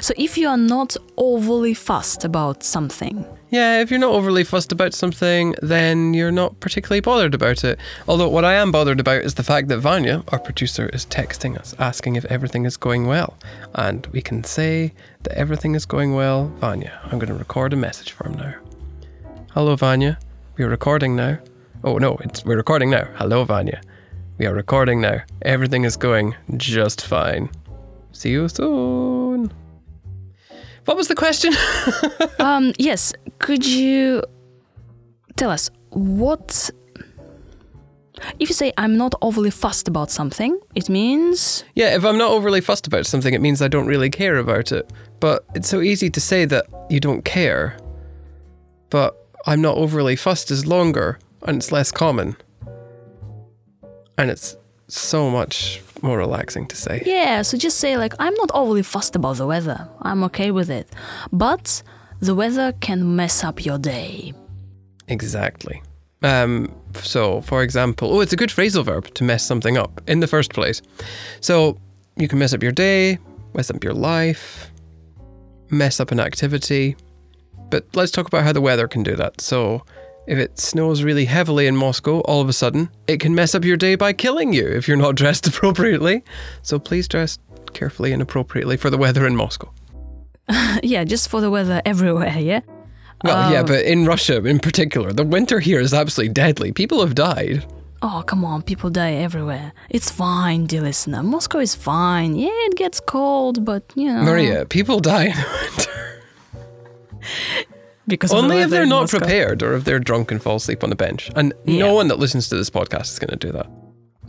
So 0.01 0.15
if 0.17 0.39
you 0.39 0.49
are 0.49 0.57
not 0.57 0.97
overly 1.17 1.75
fussed 1.75 2.25
about 2.25 2.63
something, 2.63 3.25
Yeah, 3.51 3.81
if 3.81 3.91
you're 3.91 3.99
not 3.99 4.13
overly 4.13 4.45
fussed 4.45 4.71
about 4.73 4.95
something, 4.95 5.55
then 5.63 6.15
you're 6.15 6.31
not 6.31 6.61
particularly 6.61 7.01
bothered 7.01 7.35
about 7.35 7.65
it. 7.65 7.79
Although 8.07 8.29
what 8.29 8.45
I 8.45 8.55
am 8.55 8.71
bothered 8.71 9.01
about 9.01 9.23
is 9.25 9.35
the 9.35 9.43
fact 9.43 9.67
that 9.69 9.79
Vanya, 9.79 10.23
our 10.29 10.39
producer, 10.39 10.89
is 10.93 11.05
texting 11.07 11.59
us 11.59 11.75
asking 11.79 12.15
if 12.17 12.25
everything 12.27 12.67
is 12.67 12.77
going 12.77 13.07
well. 13.09 13.37
And 13.75 14.07
we 14.13 14.21
can 14.23 14.45
say 14.45 14.93
that 15.25 15.33
everything 15.37 15.75
is 15.75 15.87
going 15.87 16.15
well. 16.15 16.53
Vanya, 16.61 17.01
I'm 17.05 17.19
going 17.19 17.33
to 17.33 17.35
record 17.35 17.73
a 17.73 17.77
message 17.77 18.13
for 18.13 18.29
him 18.29 18.35
now. 18.37 18.55
Hello, 19.55 19.75
Vanya. 19.75 20.19
We 20.59 20.65
are 20.65 20.69
recording 20.69 21.15
now. 21.15 21.39
Oh 21.85 21.99
no, 21.99 22.17
it's 22.17 22.45
we're 22.45 22.57
recording 22.57 22.91
now. 22.91 23.05
Hello, 23.15 23.45
Vanya. 23.45 23.81
We 24.39 24.47
are 24.47 24.53
recording 24.53 25.01
now. 25.01 25.23
Everything 25.43 25.85
is 25.85 25.97
going 25.97 26.35
just 26.57 27.07
fine. 27.07 27.49
See 28.11 28.31
you 28.31 28.49
soon. 28.49 29.53
What 30.85 30.97
was 30.97 31.07
the 31.07 31.15
question? 31.15 31.55
um, 32.41 32.73
yes, 32.77 33.13
could 33.39 33.65
you 33.65 34.25
tell 35.37 35.51
us 35.51 35.71
what? 35.91 36.71
If 38.41 38.49
you 38.49 38.55
say 38.57 38.73
I'm 38.77 38.97
not 38.97 39.15
overly 39.23 39.53
fussed 39.53 39.87
about 39.87 40.11
something, 40.11 40.59
it 40.75 40.89
means 40.89 41.63
Yeah, 41.77 41.95
if 41.95 42.05
I'm 42.05 42.19
not 42.19 42.33
overly 42.33 42.61
fussed 42.61 42.89
about 42.89 43.07
something, 43.07 43.33
it 43.33 43.41
means 43.41 43.63
I 43.63 43.69
don't 43.69 43.87
really 43.87 44.11
care 44.11 44.39
about 44.39 44.73
it. 44.73 44.93
But 45.21 45.45
it's 45.55 45.69
so 45.69 45.83
easy 45.83 46.11
to 46.11 46.21
say 46.21 46.47
that 46.47 46.67
you 46.91 46.99
don't 46.99 47.25
care. 47.25 47.77
But 48.91 49.28
I'm 49.47 49.61
not 49.61 49.77
overly 49.77 50.17
fussed 50.17 50.51
is 50.51 50.67
longer 50.67 51.19
and 51.43 51.59
it's 51.59 51.73
less 51.73 51.91
common. 51.91 52.37
And 54.17 54.31
it's 54.31 54.57
so 54.89 55.31
much 55.31 55.83
more 56.03 56.19
relaxing 56.19 56.67
to 56.67 56.77
say. 56.77 57.03
yeah. 57.07 57.43
So 57.43 57.57
just 57.57 57.79
say 57.79 57.97
like 57.97 58.15
I'm 58.19 58.35
not 58.35 58.51
overly 58.55 58.83
fussed 58.83 59.17
about 59.17 59.37
the 59.37 59.47
weather. 59.47 59.89
I'm 60.03 60.23
okay 60.25 60.51
with 60.51 60.71
it, 60.71 60.89
but 61.33 61.83
the 62.21 62.35
weather 62.35 62.73
can 62.81 63.17
mess 63.17 63.45
up 63.45 63.65
your 63.65 63.79
day. 63.79 64.33
Exactly. 65.09 65.83
Um, 66.23 66.75
so, 66.95 67.41
for 67.43 67.63
example, 67.63 68.13
oh, 68.13 68.21
it's 68.21 68.33
a 68.33 68.37
good 68.37 68.51
phrasal 68.51 68.85
verb 68.85 69.13
to 69.15 69.25
mess 69.25 69.47
something 69.47 69.79
up 69.79 70.01
in 70.09 70.21
the 70.21 70.27
first 70.27 70.53
place. 70.53 70.83
So, 71.41 71.79
you 72.17 72.27
can 72.27 72.41
mess 72.41 72.53
up 72.53 72.63
your 72.63 72.73
day, 72.73 73.19
mess 73.55 73.71
up 73.71 73.85
your 73.85 73.95
life, 73.95 74.71
mess 75.71 76.01
up 76.01 76.11
an 76.11 76.19
activity. 76.19 76.97
But 77.71 77.87
let's 77.95 78.11
talk 78.11 78.27
about 78.27 78.45
how 78.45 78.53
the 78.53 78.61
weather 78.61 78.89
can 78.89 79.03
do 79.03 79.17
that. 79.17 79.41
So, 79.41 79.85
if 80.27 80.39
it 80.39 80.59
snows 80.59 81.03
really 81.03 81.25
heavily 81.25 81.67
in 81.67 81.77
Moscow, 81.77 82.21
all 82.21 82.41
of 82.41 82.49
a 82.49 82.53
sudden, 82.53 82.91
it 83.07 83.19
can 83.21 83.35
mess 83.35 83.55
up 83.55 83.65
your 83.65 83.77
day 83.77 83.95
by 83.95 84.13
killing 84.13 84.53
you 84.53 84.67
if 84.67 84.87
you're 84.89 84.97
not 84.97 85.15
dressed 85.23 85.47
appropriately. 85.47 86.23
So, 86.63 86.79
please 86.79 87.09
dress 87.09 87.39
carefully 87.75 88.13
and 88.13 88.23
appropriately 88.23 88.77
for 88.77 88.91
the 88.91 88.99
weather 88.99 89.27
in 89.27 89.37
Moscow. 89.37 89.73
yeah, 90.83 91.05
just 91.05 91.29
for 91.29 91.41
the 91.41 91.51
weather 91.51 91.83
everywhere. 91.85 92.37
Yeah. 92.39 92.61
Well, 93.25 93.53
yeah, 93.53 93.61
Um, 93.61 93.67
but 93.67 93.85
in 93.85 94.07
Russia 94.07 94.45
in 94.45 94.61
particular, 94.61 95.13
the 95.13 95.25
winter 95.25 95.59
here 95.61 95.81
is 95.81 95.93
absolutely 95.93 96.33
deadly. 96.35 96.73
People 96.73 97.01
have 97.01 97.15
died. 97.15 97.65
Oh, 98.01 98.23
come 98.25 98.45
on, 98.45 98.63
people 98.63 98.91
die 98.91 99.15
everywhere. 99.15 99.73
It's 99.91 100.09
fine, 100.09 100.67
dear 100.67 100.83
listener. 100.83 101.23
Moscow 101.25 101.59
is 101.59 101.75
fine. 101.75 102.37
Yeah, 102.37 102.51
it 102.53 102.77
gets 102.77 103.01
cold, 103.01 103.65
but 103.65 103.83
you 103.97 104.13
know. 104.13 104.23
Maria, 104.23 104.65
people 104.67 105.01
die 105.01 105.25
in 105.25 105.33
the 105.33 105.69
winter. 105.77 106.08
Because 108.07 108.33
Only 108.33 108.61
if 108.61 108.71
they're 108.71 108.87
not 108.87 109.03
Moscow. 109.03 109.19
prepared 109.19 109.63
or 109.63 109.75
if 109.75 109.85
they're 109.85 109.99
drunk 109.99 110.31
and 110.31 110.43
fall 110.43 110.57
asleep 110.57 110.83
on 110.83 110.89
the 110.91 110.97
bench. 110.97 111.31
And 111.37 111.53
Yeah. 111.67 111.81
no 111.87 111.95
one 111.95 112.09
that 112.09 112.19
listens 112.19 112.49
to 112.49 112.57
this 112.57 112.71
podcast 112.71 113.13
is 113.13 113.19
going 113.19 113.31
to 113.39 113.47
do 113.47 113.53
that. 113.53 113.67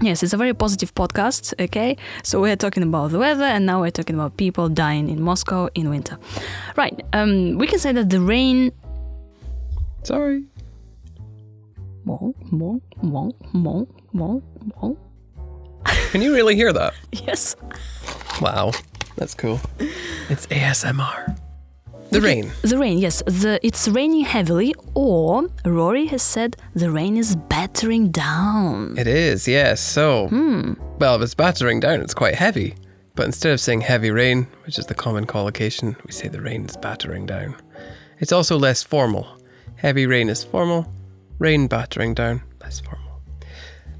Yes, 0.01 0.21
it's 0.23 0.33
a 0.33 0.37
very 0.37 0.53
positive 0.53 0.93
podcast, 0.95 1.53
okay? 1.59 1.95
So 2.23 2.39
we're 2.41 2.55
talking 2.57 2.83
about 2.83 3.11
the 3.11 3.19
weather 3.19 3.43
and 3.45 3.65
now 3.65 3.81
we're 3.81 3.91
talking 3.91 4.15
about 4.15 4.37
people 4.37 4.69
dying 4.69 5.09
in 5.09 5.21
Moscow 5.21 5.67
in 5.75 5.89
winter. 5.89 6.17
Right, 6.77 7.01
um, 7.13 7.57
we 7.57 7.67
can 7.67 7.79
say 7.79 7.91
that 7.93 8.09
the 8.09 8.19
rain. 8.21 8.71
Sorry. 10.03 10.43
Can 16.11 16.21
you 16.21 16.33
really 16.33 16.55
hear 16.55 16.73
that? 16.73 16.93
Yes. 17.11 17.55
Wow, 18.41 18.71
that's 19.15 19.33
cool. 19.33 19.59
It's 20.29 20.47
ASMR. 20.47 21.38
The 22.11 22.21
rain. 22.21 22.51
The 22.63 22.77
rain, 22.77 22.97
yes. 22.97 23.21
The 23.25 23.59
it's 23.61 23.87
raining 23.87 24.25
heavily, 24.25 24.73
or 24.95 25.47
Rory 25.63 26.07
has 26.07 26.23
said 26.23 26.57
the 26.73 26.89
rain 26.89 27.17
is 27.17 27.35
battering 27.35 28.09
down. 28.09 28.97
It 28.97 29.07
is, 29.07 29.47
yes. 29.47 29.79
So, 29.79 30.27
hmm. 30.27 30.73
well, 30.97 31.15
if 31.15 31.21
it's 31.21 31.35
battering 31.35 31.79
down, 31.79 32.01
it's 32.01 32.15
quite 32.15 32.35
heavy. 32.35 32.75
But 33.15 33.25
instead 33.25 33.51
of 33.51 33.59
saying 33.59 33.81
heavy 33.81 34.11
rain, 34.11 34.47
which 34.65 34.79
is 34.79 34.85
the 34.85 34.95
common 34.95 35.25
collocation, 35.25 35.95
we 36.05 36.11
say 36.11 36.29
the 36.29 36.41
rain 36.41 36.65
is 36.65 36.77
battering 36.77 37.25
down. 37.25 37.55
It's 38.19 38.31
also 38.31 38.57
less 38.57 38.81
formal. 38.81 39.27
Heavy 39.75 40.05
rain 40.07 40.29
is 40.29 40.43
formal, 40.43 40.91
rain 41.37 41.67
battering 41.67 42.13
down. 42.13 42.41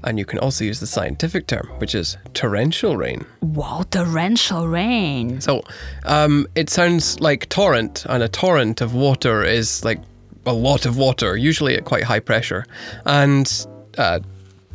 And 0.02 0.18
you 0.18 0.24
can 0.24 0.38
also 0.38 0.64
use 0.64 0.80
the 0.80 0.86
scientific 0.86 1.46
term, 1.46 1.68
which 1.78 1.94
is 1.94 2.16
torrential 2.32 2.96
rain. 2.96 3.26
Wow, 3.42 3.84
torrential 3.90 4.66
rain. 4.66 5.40
So 5.40 5.62
um, 6.04 6.46
it 6.54 6.70
sounds 6.70 7.20
like 7.20 7.48
torrent, 7.48 8.06
and 8.08 8.22
a 8.22 8.28
torrent 8.28 8.80
of 8.80 8.94
water 8.94 9.44
is 9.44 9.84
like 9.84 10.00
a 10.46 10.52
lot 10.54 10.86
of 10.86 10.96
water, 10.96 11.36
usually 11.36 11.76
at 11.76 11.84
quite 11.84 12.04
high 12.04 12.20
pressure. 12.20 12.64
And 13.04 13.66
uh, 13.98 14.20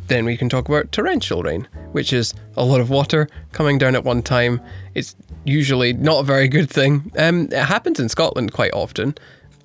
then 0.06 0.24
we 0.24 0.36
can 0.36 0.48
talk 0.48 0.68
about 0.68 0.92
torrential 0.92 1.42
rain, 1.42 1.66
which 1.92 2.12
is 2.12 2.32
a 2.56 2.64
lot 2.64 2.80
of 2.80 2.90
water 2.90 3.28
coming 3.52 3.78
down 3.78 3.96
at 3.96 4.04
one 4.04 4.22
time. 4.22 4.60
It's 4.94 5.16
usually 5.44 5.92
not 5.92 6.20
a 6.20 6.22
very 6.22 6.48
good 6.48 6.70
thing. 6.70 7.10
Um, 7.18 7.48
it 7.50 7.64
happens 7.64 7.98
in 7.98 8.08
Scotland 8.08 8.52
quite 8.52 8.72
often, 8.72 9.16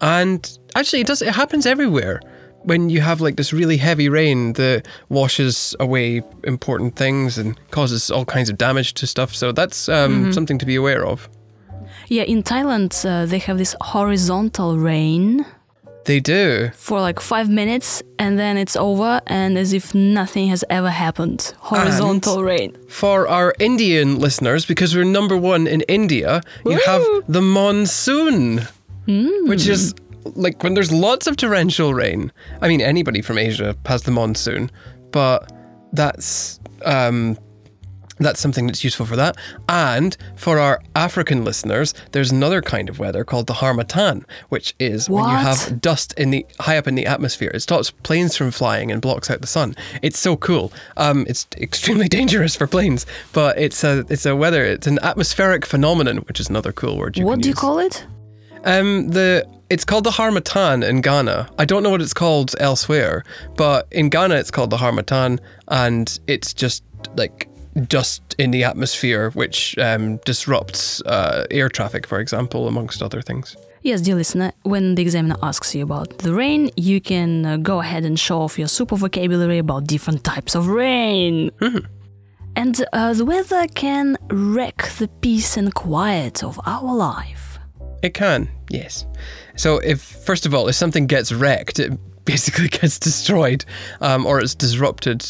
and 0.01 0.57
actually, 0.75 1.01
it 1.01 1.07
does. 1.07 1.21
It 1.21 1.35
happens 1.35 1.65
everywhere. 1.65 2.21
When 2.63 2.89
you 2.89 3.01
have 3.01 3.21
like 3.21 3.35
this 3.37 3.51
really 3.53 3.77
heavy 3.77 4.07
rain 4.09 4.53
that 4.53 4.87
washes 5.09 5.75
away 5.79 6.21
important 6.43 6.95
things 6.95 7.37
and 7.37 7.57
causes 7.71 8.11
all 8.11 8.25
kinds 8.25 8.49
of 8.49 8.57
damage 8.57 8.93
to 8.95 9.07
stuff, 9.07 9.33
so 9.35 9.51
that's 9.51 9.89
um, 9.89 10.31
something 10.31 10.59
to 10.59 10.65
be 10.65 10.75
aware 10.75 11.03
of. 11.05 11.27
Yeah, 12.07 12.23
in 12.23 12.43
Thailand, 12.43 12.93
uh, 13.05 13.25
they 13.25 13.39
have 13.39 13.57
this 13.57 13.75
horizontal 13.81 14.77
rain 14.77 15.45
They 16.05 16.19
do. 16.19 16.69
for 16.75 16.99
like 16.99 17.19
five 17.19 17.49
minutes 17.49 18.03
and 18.19 18.37
then 18.37 18.57
it's 18.57 18.75
over, 18.75 19.21
and 19.27 19.57
as 19.57 19.73
if 19.73 19.95
nothing 19.95 20.49
has 20.49 20.63
ever 20.69 20.89
happened. 20.89 21.53
Horizontal 21.59 22.43
rain. 22.43 22.75
For 22.89 23.27
our 23.27 23.53
Indian 23.59 24.19
listeners, 24.19 24.65
because 24.65 24.95
we're 24.95 25.05
number 25.05 25.35
one 25.37 25.67
in 25.67 25.81
India, 25.87 26.41
you 26.65 26.79
have 26.85 27.03
the 27.27 27.41
monsoon, 27.41 28.61
which 29.47 29.67
is 29.67 29.93
like 30.25 30.63
when 30.63 30.73
there's 30.73 30.91
lots 30.91 31.27
of 31.27 31.37
torrential 31.37 31.93
rain. 31.93 32.31
I 32.61 32.67
mean, 32.67 32.81
anybody 32.81 33.21
from 33.21 33.37
Asia 33.37 33.75
has 33.85 34.03
the 34.03 34.11
monsoon, 34.11 34.71
but 35.11 35.51
that's 35.93 36.59
um, 36.85 37.37
that's 38.21 38.39
something 38.39 38.67
that's 38.67 38.83
useful 38.83 39.05
for 39.05 39.15
that. 39.15 39.35
And 39.67 40.15
for 40.35 40.59
our 40.59 40.81
African 40.95 41.43
listeners, 41.43 41.93
there's 42.11 42.31
another 42.31 42.61
kind 42.61 42.89
of 42.89 42.99
weather 42.99 43.23
called 43.23 43.47
the 43.47 43.53
harmattan, 43.53 44.25
which 44.49 44.75
is 44.79 45.09
when 45.09 45.23
you 45.23 45.35
have 45.35 45.81
dust 45.81 46.13
in 46.17 46.31
the 46.31 46.45
high 46.59 46.77
up 46.77 46.87
in 46.87 46.95
the 46.95 47.05
atmosphere. 47.05 47.51
It 47.53 47.61
stops 47.61 47.91
planes 47.91 48.37
from 48.37 48.51
flying 48.51 48.91
and 48.91 49.01
blocks 49.01 49.29
out 49.29 49.41
the 49.41 49.47
sun. 49.47 49.75
It's 50.01 50.19
so 50.19 50.37
cool. 50.37 50.71
Um, 50.97 51.25
it's 51.27 51.47
extremely 51.57 52.07
dangerous 52.19 52.55
for 52.55 52.67
planes, 52.67 53.05
but 53.33 53.57
it's 53.57 53.83
a 53.83 54.05
it's 54.09 54.25
a 54.25 54.35
weather. 54.35 54.63
It's 54.63 54.87
an 54.87 54.99
atmospheric 55.01 55.65
phenomenon, 55.65 56.17
which 56.17 56.39
is 56.39 56.49
another 56.49 56.71
cool 56.71 56.97
word. 56.97 57.17
You 57.17 57.25
what 57.25 57.41
do 57.41 57.49
you 57.49 57.55
call 57.55 57.79
it? 57.79 58.05
Um, 58.63 59.09
the 59.09 59.47
it's 59.69 59.85
called 59.85 60.03
the 60.03 60.11
harmattan 60.11 60.83
in 60.83 61.01
Ghana. 61.01 61.49
I 61.57 61.65
don't 61.65 61.81
know 61.81 61.89
what 61.89 62.01
it's 62.01 62.13
called 62.13 62.53
elsewhere, 62.59 63.23
but 63.55 63.87
in 63.91 64.09
Ghana 64.09 64.35
it's 64.35 64.51
called 64.51 64.69
the 64.69 64.77
harmattan, 64.77 65.39
and 65.69 66.19
it's 66.27 66.53
just 66.53 66.83
like 67.15 67.47
dust 67.87 68.35
in 68.37 68.51
the 68.51 68.65
atmosphere 68.65 69.29
which 69.31 69.77
um, 69.77 70.17
disrupts 70.25 71.01
uh, 71.03 71.45
air 71.49 71.69
traffic, 71.69 72.05
for 72.05 72.19
example, 72.19 72.67
amongst 72.67 73.01
other 73.01 73.21
things. 73.21 73.55
Yes, 73.81 74.01
dear 74.01 74.15
listener, 74.15 74.51
when 74.63 74.95
the 74.95 75.01
examiner 75.01 75.37
asks 75.41 75.73
you 75.73 75.83
about 75.83 76.19
the 76.19 76.33
rain, 76.33 76.69
you 76.75 77.01
can 77.01 77.45
uh, 77.45 77.57
go 77.57 77.79
ahead 77.79 78.03
and 78.03 78.19
show 78.19 78.41
off 78.41 78.59
your 78.59 78.67
super 78.67 78.95
vocabulary 78.95 79.57
about 79.57 79.87
different 79.87 80.23
types 80.23 80.53
of 80.53 80.67
rain. 80.67 81.49
And 82.55 82.85
uh, 82.91 83.13
the 83.13 83.25
weather 83.25 83.65
can 83.67 84.17
wreck 84.29 84.91
the 84.99 85.07
peace 85.07 85.57
and 85.57 85.73
quiet 85.73 86.43
of 86.43 86.59
our 86.65 86.93
life. 86.93 87.50
It 88.01 88.13
can, 88.13 88.49
yes. 88.69 89.05
So 89.55 89.77
if 89.79 90.01
first 90.01 90.45
of 90.45 90.53
all, 90.53 90.67
if 90.67 90.75
something 90.75 91.07
gets 91.07 91.31
wrecked, 91.31 91.79
it 91.79 91.91
basically 92.25 92.67
gets 92.67 92.97
destroyed, 92.99 93.65
um, 94.01 94.25
or 94.25 94.39
it's 94.39 94.55
disrupted 94.55 95.25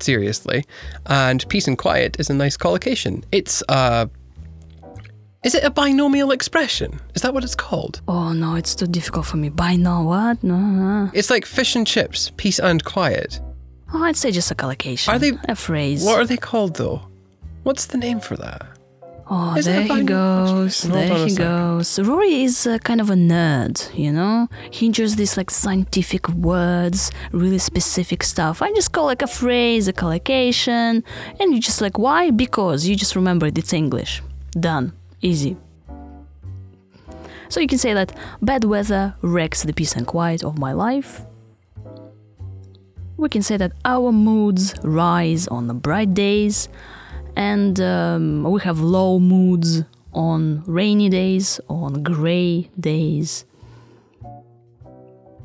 seriously. 0.00 0.64
And 1.06 1.46
peace 1.48 1.66
and 1.68 1.76
quiet 1.78 2.18
is 2.20 2.30
a 2.30 2.34
nice 2.34 2.56
collocation. 2.56 3.24
It's 3.32 3.62
uh 3.68 4.06
is 5.44 5.54
it 5.54 5.62
a 5.62 5.70
binomial 5.70 6.32
expression? 6.32 6.98
Is 7.14 7.22
that 7.22 7.32
what 7.32 7.44
it's 7.44 7.54
called? 7.54 8.00
Oh 8.08 8.32
no, 8.32 8.56
it's 8.56 8.74
too 8.74 8.86
difficult 8.86 9.26
for 9.26 9.36
me. 9.36 9.48
By 9.48 9.76
now, 9.76 10.02
what? 10.02 10.42
No, 10.42 10.56
no. 10.58 11.10
It's 11.14 11.30
like 11.30 11.46
fish 11.46 11.76
and 11.76 11.86
chips, 11.86 12.32
peace 12.36 12.58
and 12.58 12.82
quiet. 12.84 13.40
Oh, 13.94 14.02
I'd 14.02 14.16
say 14.16 14.32
just 14.32 14.50
a 14.50 14.54
collocation. 14.54 15.14
Are 15.14 15.18
they- 15.18 15.38
a 15.48 15.54
phrase? 15.54 16.04
What 16.04 16.18
are 16.18 16.26
they 16.26 16.36
called 16.36 16.76
though? 16.76 17.02
What's 17.62 17.86
the 17.86 17.98
name 17.98 18.20
for 18.20 18.36
that? 18.36 18.66
Oh, 19.28 19.56
Is 19.56 19.66
it 19.66 19.70
a 19.70 19.88
there 19.88 19.96
he 19.96 20.04
goes. 20.04 20.82
There 20.82 21.26
he 21.26 21.34
goes. 21.34 21.98
Rory 21.98 22.44
is 22.44 22.64
uh, 22.64 22.78
kind 22.78 23.00
of 23.00 23.10
a 23.10 23.14
nerd, 23.14 23.92
you 23.98 24.12
know? 24.12 24.48
He 24.70 24.86
enjoys 24.86 25.16
these 25.16 25.36
like 25.36 25.50
scientific 25.50 26.28
words, 26.28 27.10
really 27.32 27.58
specific 27.58 28.22
stuff. 28.22 28.62
I 28.62 28.72
just 28.72 28.92
call 28.92 29.06
like 29.06 29.22
a 29.22 29.26
phrase, 29.26 29.88
a 29.88 29.92
collocation, 29.92 31.02
and 31.40 31.52
you 31.52 31.58
just 31.58 31.80
like, 31.80 31.98
why? 31.98 32.30
Because 32.30 32.86
you 32.86 32.94
just 32.94 33.16
remembered 33.16 33.58
it's 33.58 33.72
English. 33.72 34.22
Done. 34.52 34.92
Easy. 35.22 35.56
So 37.48 37.58
you 37.58 37.66
can 37.66 37.78
say 37.78 37.94
that 37.94 38.16
bad 38.42 38.62
weather 38.62 39.16
wrecks 39.22 39.64
the 39.64 39.72
peace 39.72 39.96
and 39.96 40.06
quiet 40.06 40.44
of 40.44 40.56
my 40.56 40.72
life. 40.72 41.22
We 43.16 43.28
can 43.28 43.42
say 43.42 43.56
that 43.56 43.72
our 43.84 44.12
moods 44.12 44.74
rise 44.84 45.48
on 45.48 45.66
the 45.66 45.74
bright 45.74 46.14
days 46.14 46.68
and 47.36 47.78
um, 47.80 48.42
we 48.44 48.60
have 48.62 48.80
low 48.80 49.18
moods 49.18 49.84
on 50.12 50.64
rainy 50.66 51.08
days, 51.08 51.60
on 51.68 52.02
gray 52.02 52.70
days. 52.80 53.44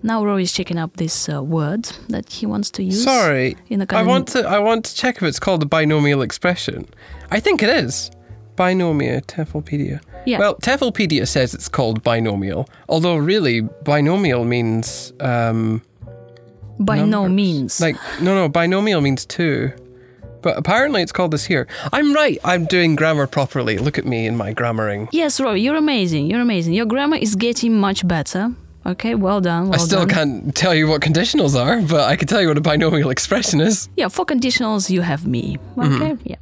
Now 0.04 0.26
Rory 0.26 0.44
is 0.44 0.52
checking 0.52 0.80
up 0.80 0.98
this 0.98 1.30
uh, 1.30 1.44
word 1.44 1.84
that 2.10 2.32
he 2.32 2.46
wants 2.48 2.72
to 2.72 2.84
use. 2.84 3.04
Sorry. 3.04 3.56
in 3.70 3.80
the 3.80 3.96
I 3.96 4.02
want 4.02 4.30
to 4.30 4.48
I 4.48 4.58
want 4.58 4.86
to 4.86 4.96
check 4.96 5.18
if 5.18 5.24
it's 5.24 5.40
called 5.40 5.62
a 5.62 5.66
binomial 5.68 6.24
expression. 6.24 6.88
I 7.30 7.40
think 7.40 7.62
it 7.62 7.70
is. 7.70 8.10
Binomial 8.56 9.22
Teflpedia. 9.22 10.02
Yeah. 10.26 10.40
Well, 10.40 10.56
Teflpedia 10.56 11.28
says 11.28 11.54
it's 11.54 11.70
called 11.70 12.04
binomial, 12.04 12.68
although 12.90 13.16
really 13.16 13.62
binomial 13.62 14.44
means 14.44 15.14
um 15.20 15.84
by 16.80 17.04
no 17.04 17.30
means. 17.30 17.80
Like 17.80 17.98
no 18.22 18.34
no, 18.34 18.50
binomial 18.50 19.02
means 19.02 19.26
two. 19.26 19.72
But 20.42 20.58
apparently 20.58 21.02
it's 21.02 21.12
called 21.12 21.32
this 21.32 21.46
here. 21.46 21.68
I'm 21.94 22.14
right. 22.14 22.38
I'm 22.44 22.66
doing 22.66 22.96
grammar 22.96 23.28
properly. 23.28 23.78
Look 23.78 23.98
at 23.98 24.06
me 24.06 24.26
in 24.26 24.36
my 24.38 24.54
grammaring. 24.54 25.08
yes, 25.12 25.40
Rory, 25.40 25.62
you're 25.62 25.76
amazing. 25.76 26.28
You're 26.28 26.42
amazing. 26.42 26.74
Your 26.74 26.86
grammar 26.86 27.18
is 27.18 27.36
getting 27.36 27.78
much 27.80 28.08
better. 28.08 28.54
Okay, 28.86 29.14
well 29.14 29.42
done. 29.42 29.70
Well 29.70 29.80
I 29.80 29.84
still 29.84 30.06
done. 30.06 30.10
can't 30.10 30.56
tell 30.56 30.74
you 30.74 30.88
what 30.88 31.02
conditionals 31.02 31.56
are, 31.56 31.82
but 31.84 32.02
I 32.10 32.16
can 32.16 32.28
tell 32.28 32.42
you 32.42 32.48
what 32.48 32.58
a 32.58 32.62
binomial 32.62 33.10
expression 33.18 33.62
is. 33.62 33.88
Yeah, 33.96 34.08
for 34.08 34.26
conditionals, 34.26 34.90
you 34.90 35.02
have 35.02 35.28
me. 35.28 35.58
Mm-hmm. 35.76 36.02
Okay, 36.02 36.18
yeah. 36.24 36.36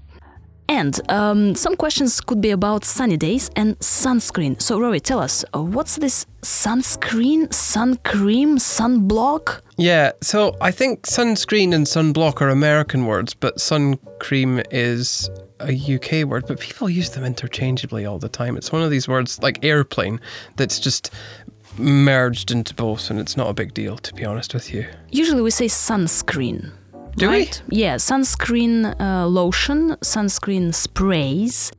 And 0.69 1.01
um, 1.09 1.55
some 1.55 1.75
questions 1.75 2.21
could 2.21 2.41
be 2.41 2.51
about 2.51 2.85
sunny 2.85 3.17
days 3.17 3.49
and 3.55 3.77
sunscreen. 3.79 4.61
So, 4.61 4.79
Rory, 4.79 4.99
tell 4.99 5.19
us, 5.19 5.43
uh, 5.55 5.63
what's 5.63 5.95
this 5.95 6.27
sunscreen, 6.43 7.51
sun 7.51 7.97
cream, 8.05 8.57
sunblock? 8.59 9.61
Yeah, 9.77 10.11
so 10.21 10.55
I 10.61 10.69
think 10.69 11.07
sunscreen 11.07 11.73
and 11.73 11.87
sunblock 11.87 12.39
are 12.41 12.49
American 12.49 13.07
words, 13.07 13.33
but 13.33 13.59
sun 13.59 13.97
cream 14.19 14.61
is 14.69 15.27
a 15.59 15.73
UK 15.73 16.27
word, 16.27 16.45
but 16.47 16.59
people 16.59 16.87
use 16.87 17.09
them 17.09 17.25
interchangeably 17.25 18.05
all 18.05 18.19
the 18.19 18.29
time. 18.29 18.55
It's 18.55 18.71
one 18.71 18.83
of 18.83 18.91
these 18.91 19.07
words 19.07 19.41
like 19.41 19.65
airplane 19.65 20.21
that's 20.55 20.79
just 20.79 21.11
merged 21.79 22.51
into 22.51 22.75
both, 22.75 23.09
and 23.09 23.19
it's 23.19 23.35
not 23.35 23.49
a 23.49 23.53
big 23.53 23.73
deal, 23.73 23.97
to 23.97 24.13
be 24.13 24.23
honest 24.23 24.53
with 24.53 24.71
you. 24.71 24.85
Usually 25.09 25.41
we 25.41 25.49
say 25.49 25.65
sunscreen. 25.65 26.73
Do 27.15 27.29
we? 27.29 27.35
right? 27.39 27.61
Yeah, 27.69 27.95
sunscreen 27.95 28.99
uh, 28.99 29.27
lotion, 29.27 29.95
sunscreen 30.01 30.73
sprays. 30.73 31.71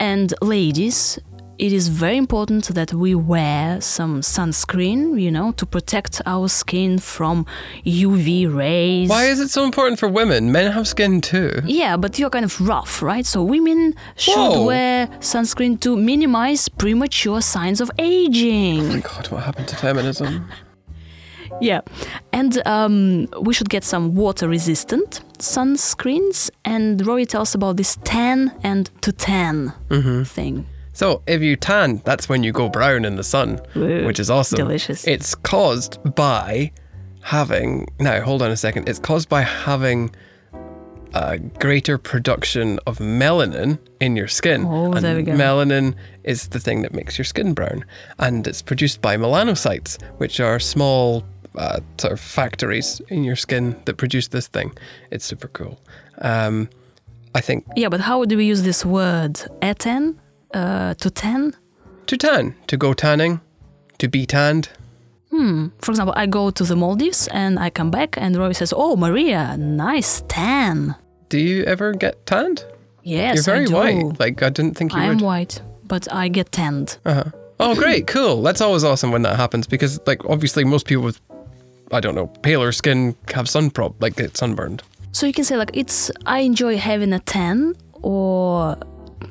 And 0.00 0.32
ladies, 0.40 1.18
it 1.58 1.72
is 1.72 1.88
very 1.88 2.16
important 2.16 2.66
that 2.74 2.94
we 2.94 3.16
wear 3.16 3.80
some 3.80 4.20
sunscreen, 4.20 5.20
you 5.20 5.30
know, 5.30 5.50
to 5.52 5.66
protect 5.66 6.22
our 6.24 6.48
skin 6.48 6.98
from 7.00 7.46
UV 7.84 8.54
rays. 8.54 9.08
Why 9.10 9.24
is 9.24 9.40
it 9.40 9.50
so 9.50 9.64
important 9.64 9.98
for 9.98 10.08
women? 10.08 10.52
Men 10.52 10.70
have 10.70 10.86
skin 10.86 11.20
too. 11.20 11.50
Yeah, 11.64 11.96
but 11.96 12.16
you're 12.18 12.30
kind 12.30 12.44
of 12.44 12.60
rough, 12.60 13.02
right? 13.02 13.26
So 13.26 13.42
women 13.42 13.94
should 14.16 14.36
Whoa. 14.36 14.66
wear 14.66 15.08
sunscreen 15.18 15.80
to 15.80 15.96
minimize 15.96 16.68
premature 16.68 17.40
signs 17.40 17.80
of 17.80 17.90
aging. 17.98 18.80
Oh 18.80 18.92
my 18.94 19.00
god, 19.00 19.28
what 19.30 19.42
happened 19.42 19.66
to 19.68 19.76
feminism? 19.76 20.48
Yeah. 21.60 21.80
And 22.32 22.66
um, 22.66 23.28
we 23.40 23.54
should 23.54 23.68
get 23.68 23.84
some 23.84 24.14
water 24.14 24.48
resistant 24.48 25.22
sunscreens. 25.38 26.50
And 26.64 27.04
Rory 27.06 27.26
tells 27.26 27.54
about 27.54 27.76
this 27.76 27.96
tan 28.04 28.52
and 28.62 28.90
to 29.02 29.12
tan 29.12 29.72
thing. 30.24 30.66
So 30.92 31.22
if 31.26 31.42
you 31.42 31.54
tan, 31.54 32.02
that's 32.04 32.28
when 32.28 32.42
you 32.42 32.50
go 32.52 32.68
brown 32.68 33.04
in 33.04 33.16
the 33.16 33.22
sun, 33.22 33.60
Ooh, 33.76 34.04
which 34.04 34.18
is 34.18 34.30
awesome. 34.30 34.56
delicious. 34.56 35.06
It's 35.06 35.34
caused 35.34 35.98
by 36.16 36.72
having 37.22 37.86
now 38.00 38.20
hold 38.20 38.42
on 38.42 38.50
a 38.50 38.56
second. 38.56 38.88
It's 38.88 38.98
caused 38.98 39.28
by 39.28 39.42
having 39.42 40.10
a 41.14 41.38
greater 41.38 41.98
production 41.98 42.78
of 42.86 42.98
melanin 42.98 43.78
in 44.00 44.16
your 44.16 44.28
skin. 44.28 44.64
Oh, 44.64 44.92
and 44.92 45.04
there 45.04 45.16
we 45.16 45.22
go. 45.22 45.32
Melanin 45.32 45.94
is 46.24 46.48
the 46.48 46.60
thing 46.60 46.82
that 46.82 46.92
makes 46.92 47.16
your 47.16 47.24
skin 47.24 47.54
brown, 47.54 47.84
and 48.18 48.46
it's 48.46 48.60
produced 48.60 49.00
by 49.00 49.16
melanocytes, 49.16 50.02
which 50.18 50.40
are 50.40 50.58
small 50.58 51.24
uh, 51.56 51.80
sort 51.98 52.12
of 52.12 52.20
factories 52.20 53.00
in 53.08 53.24
your 53.24 53.36
skin 53.36 53.76
that 53.84 53.96
produce 53.96 54.28
this 54.28 54.46
thing. 54.48 54.72
It's 55.10 55.24
super 55.24 55.48
cool. 55.48 55.78
Um, 56.20 56.68
I 57.34 57.40
think 57.40 57.64
Yeah, 57.76 57.88
but 57.88 58.00
how 58.00 58.24
do 58.24 58.36
we 58.36 58.44
use 58.44 58.62
this 58.62 58.84
word? 58.84 59.40
Eten? 59.62 60.18
Uh, 60.54 60.94
to 60.94 61.10
tan? 61.10 61.54
to 62.06 62.16
tan, 62.16 62.54
to 62.66 62.76
go 62.78 62.94
tanning, 62.94 63.40
to 63.98 64.08
be 64.08 64.24
tanned. 64.24 64.70
Hmm. 65.30 65.66
For 65.82 65.90
example, 65.92 66.14
I 66.16 66.24
go 66.26 66.50
to 66.50 66.64
the 66.64 66.74
Maldives 66.74 67.28
and 67.28 67.58
I 67.58 67.68
come 67.68 67.90
back 67.90 68.16
and 68.16 68.34
Roy 68.34 68.52
says, 68.52 68.72
Oh, 68.74 68.96
Maria, 68.96 69.56
nice 69.58 70.22
tan. 70.26 70.94
Do 71.28 71.38
you 71.38 71.64
ever 71.64 71.92
get 71.92 72.24
tanned? 72.24 72.64
Yes, 73.02 73.34
You're 73.36 73.44
very 73.44 73.66
white. 73.68 74.18
Like 74.18 74.42
I 74.42 74.48
didn't 74.48 74.74
think 74.78 74.94
you 74.94 75.00
I 75.00 75.04
am 75.04 75.16
would. 75.16 75.20
white, 75.24 75.62
but 75.86 76.10
I 76.10 76.28
get 76.28 76.50
tanned. 76.50 76.96
Uh-huh. 77.04 77.24
Oh, 77.60 77.74
great, 77.74 78.06
cool. 78.06 78.40
That's 78.42 78.60
always 78.62 78.84
awesome 78.84 79.10
when 79.10 79.22
that 79.22 79.36
happens 79.36 79.66
because, 79.66 79.98
like, 80.06 80.24
obviously 80.26 80.64
most 80.64 80.86
people 80.86 81.02
with, 81.04 81.20
I 81.92 82.00
don't 82.00 82.14
know, 82.14 82.26
paler 82.42 82.72
skin 82.72 83.16
have 83.34 83.48
sun 83.48 83.70
prob, 83.70 84.00
like 84.02 84.16
get 84.16 84.36
sunburned. 84.36 84.82
So 85.12 85.26
you 85.26 85.32
can 85.32 85.44
say 85.44 85.56
like 85.56 85.70
it's 85.74 86.10
I 86.26 86.40
enjoy 86.40 86.76
having 86.76 87.12
a 87.12 87.20
tan 87.20 87.74
or 87.94 88.76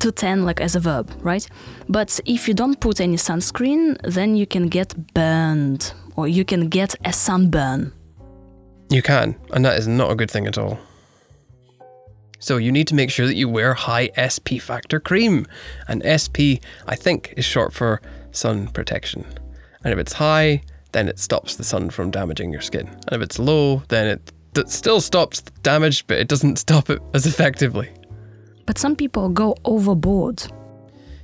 to 0.00 0.12
tan 0.12 0.44
like 0.44 0.60
as 0.60 0.74
a 0.74 0.80
verb, 0.80 1.10
right? 1.20 1.46
But 1.88 2.20
if 2.26 2.48
you 2.48 2.54
don't 2.54 2.78
put 2.80 3.00
any 3.00 3.16
sunscreen, 3.16 3.96
then 4.02 4.36
you 4.36 4.46
can 4.46 4.68
get 4.68 5.14
burned 5.14 5.92
or 6.16 6.28
you 6.28 6.44
can 6.44 6.68
get 6.68 6.94
a 7.04 7.12
sunburn. 7.12 7.92
You 8.90 9.02
can, 9.02 9.36
and 9.52 9.64
that 9.64 9.78
is 9.78 9.86
not 9.86 10.10
a 10.10 10.14
good 10.14 10.30
thing 10.30 10.46
at 10.46 10.58
all. 10.58 10.78
So 12.40 12.56
you 12.56 12.70
need 12.70 12.86
to 12.88 12.94
make 12.94 13.10
sure 13.10 13.26
that 13.26 13.34
you 13.34 13.48
wear 13.48 13.74
high 13.74 14.10
SP 14.14 14.60
factor 14.60 15.00
cream. 15.00 15.46
And 15.88 16.02
SP, 16.06 16.62
I 16.86 16.94
think, 16.94 17.34
is 17.36 17.44
short 17.44 17.72
for 17.72 18.00
sun 18.30 18.68
protection. 18.68 19.24
And 19.84 19.92
if 19.92 19.98
it's 19.98 20.14
high, 20.14 20.62
then 20.92 21.08
it 21.08 21.18
stops 21.18 21.56
the 21.56 21.64
sun 21.64 21.90
from 21.90 22.10
damaging 22.10 22.52
your 22.52 22.62
skin. 22.62 22.86
And 22.86 23.12
if 23.12 23.22
it's 23.22 23.38
low, 23.38 23.82
then 23.88 24.06
it 24.06 24.70
still 24.70 25.00
stops 25.00 25.42
damage, 25.62 26.06
but 26.06 26.18
it 26.18 26.28
doesn't 26.28 26.56
stop 26.66 26.90
it 26.90 27.00
as 27.14 27.26
effectively. 27.26 27.90
But 28.66 28.78
some 28.78 28.96
people 28.96 29.28
go 29.30 29.54
overboard. 29.64 30.42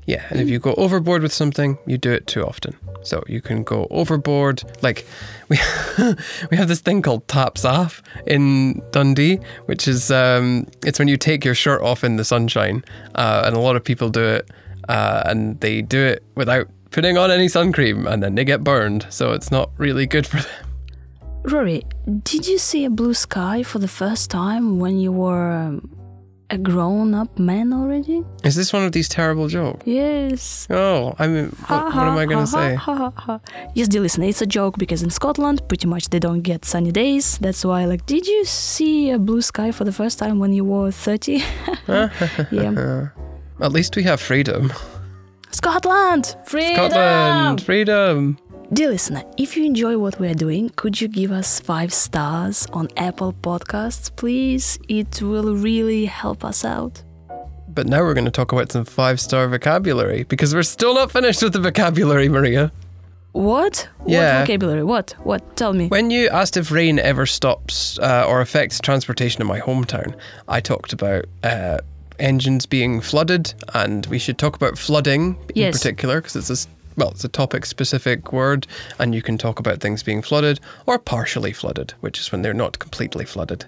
Yeah, 0.06 0.25
and 0.28 0.38
if 0.38 0.49
you 0.50 0.59
go 0.59 0.75
overboard 0.75 1.23
with 1.23 1.33
something, 1.33 1.78
you 1.87 1.97
do 1.97 2.12
it 2.12 2.26
too 2.26 2.44
often. 2.44 2.76
So 3.02 3.23
you 3.26 3.40
can 3.40 3.62
go 3.62 3.87
overboard. 3.90 4.62
Like 4.83 5.06
we 5.49 5.59
we 6.50 6.56
have 6.56 6.68
this 6.68 6.80
thing 6.80 7.02
called 7.02 7.26
tops 7.28 7.64
off 7.64 8.02
in 8.26 8.83
Dundee, 8.90 9.40
which 9.66 9.88
is 9.88 10.11
um, 10.11 10.66
it's 10.85 10.99
when 10.99 11.09
you 11.09 11.16
take 11.16 11.44
your 11.44 11.54
shirt 11.54 11.83
off 11.83 12.04
in 12.04 12.16
the 12.16 12.25
sunshine, 12.25 12.85
uh, 13.14 13.44
and 13.47 13.56
a 13.56 13.61
lot 13.61 13.76
of 13.76 13.85
people 13.85 14.11
do 14.11 14.25
it, 14.25 14.50
uh, 14.88 15.23
and 15.26 15.61
they 15.61 15.80
do 15.83 16.02
it 16.02 16.23
without 16.35 16.68
putting 16.94 17.18
on 17.18 17.28
any 17.30 17.48
sun 17.48 17.72
cream, 17.72 18.06
and 18.06 18.22
then 18.22 18.36
they 18.36 18.44
get 18.44 18.62
burned. 18.62 19.04
So 19.10 19.32
it's 19.32 19.50
not 19.50 19.70
really 19.78 20.06
good 20.06 20.26
for 20.26 20.36
them. 20.36 20.66
Rory, 21.42 21.82
did 22.22 22.46
you 22.46 22.56
see 22.56 22.84
a 22.84 22.90
blue 22.90 23.14
sky 23.14 23.64
for 23.64 23.80
the 23.80 23.88
first 23.88 24.30
time 24.30 24.78
when 24.78 24.98
you 24.98 25.10
were 25.12 25.50
um, 25.50 25.90
a 26.50 26.57
grown-up 26.57 27.37
man 27.38 27.72
already? 27.72 28.22
Is 28.44 28.54
this 28.54 28.72
one 28.72 28.85
of 28.85 28.92
these 28.92 29.09
terrible 29.09 29.48
jokes? 29.48 29.85
Yes. 29.85 30.68
Oh, 30.70 31.14
I 31.18 31.26
mean, 31.26 31.48
what, 31.66 31.85
what 31.85 32.07
am 32.07 32.16
I 32.16 32.26
going 32.26 32.46
to 32.46 32.50
say? 32.50 32.78
yes, 33.74 33.88
dear 33.88 34.00
listener, 34.00 34.26
it's 34.26 34.40
a 34.40 34.46
joke 34.46 34.78
because 34.78 35.02
in 35.02 35.11
Scotland, 35.11 35.66
pretty 35.68 35.88
much 35.88 36.11
they 36.11 36.20
don't 36.20 36.42
get 36.42 36.64
sunny 36.64 36.92
days. 36.92 37.38
That's 37.38 37.64
why, 37.64 37.87
like, 37.87 38.07
did 38.07 38.26
you 38.26 38.44
see 38.44 39.11
a 39.11 39.18
blue 39.18 39.42
sky 39.42 39.72
for 39.72 39.85
the 39.85 39.92
first 39.92 40.18
time 40.18 40.38
when 40.38 40.52
you 40.52 40.64
were 40.64 40.92
30? 40.92 41.42
yeah. 41.88 43.09
At 43.61 43.72
least 43.72 43.96
we 43.96 44.04
have 44.04 44.20
freedom. 44.20 44.72
Scotland! 45.55 46.37
Freedom! 46.45 46.90
Scotland, 46.90 47.62
freedom. 47.62 48.38
Dear 48.73 48.90
listener, 48.90 49.23
if 49.38 49.57
you 49.57 49.64
enjoy 49.64 49.97
what 49.99 50.19
we 50.19 50.27
are 50.27 50.35
doing, 50.35 50.69
could 50.71 51.01
you 51.01 51.07
give 51.07 51.31
us 51.31 51.61
five 51.61 51.95
stars 51.95 52.67
on 52.73 52.88
Apple 52.97 53.33
Podcasts, 53.35 54.14
please? 54.17 54.81
It 54.88 55.23
will 55.23 55.55
really 55.55 56.07
help 56.07 56.45
us 56.45 56.64
out. 56.64 57.05
But 57.69 57.87
now 57.87 58.01
we're 58.01 58.14
going 58.14 58.25
to 58.25 58.33
talk 58.33 58.51
about 58.51 58.73
some 58.73 58.85
five 58.85 59.21
star 59.21 59.47
vocabulary 59.47 60.25
because 60.25 60.53
we're 60.53 60.64
still 60.64 60.93
not 60.93 61.12
finished 61.12 61.40
with 61.40 61.53
the 61.53 61.61
vocabulary, 61.61 62.29
Maria. 62.29 62.73
What? 63.31 63.88
Yeah. 64.07 64.40
What 64.40 64.49
vocabulary? 64.49 64.83
What? 64.83 65.14
What? 65.23 65.57
Tell 65.57 65.73
me. 65.73 65.87
When 65.87 66.11
you 66.11 66.29
asked 66.31 66.57
if 66.57 66.73
rain 66.73 66.99
ever 66.99 67.27
stops 67.27 67.97
uh, 68.01 68.27
or 68.29 68.40
affects 68.40 68.81
transportation 68.81 69.40
in 69.40 69.47
my 69.47 69.61
hometown, 69.61 70.17
I 70.49 70.61
talked 70.61 70.93
about 70.93 71.27
uh, 71.45 71.79
engines 72.18 72.66
being 72.66 73.00
flooded, 73.00 73.55
and 73.74 74.07
we 74.07 74.18
should 74.18 74.38
talk 74.38 74.57
about 74.57 74.79
flooding 74.79 75.37
in 75.50 75.62
Yes. 75.62 75.79
particular 75.79 76.20
because 76.20 76.37
it's 76.37 76.66
a 76.66 76.68
well, 76.96 77.11
it's 77.11 77.24
a 77.24 77.28
topic 77.28 77.66
specific 77.66 78.33
word, 78.33 78.66
and 78.98 79.14
you 79.14 79.22
can 79.22 79.37
talk 79.37 79.59
about 79.59 79.80
things 79.80 80.02
being 80.02 80.22
flooded 80.22 80.61
or 80.87 80.98
partially 80.98 81.52
flooded, 81.52 81.92
which 82.00 82.20
is 82.20 82.30
when 82.30 82.42
they're 82.42 82.54
not 82.54 82.78
completely 82.78 83.24
flooded. 83.24 83.64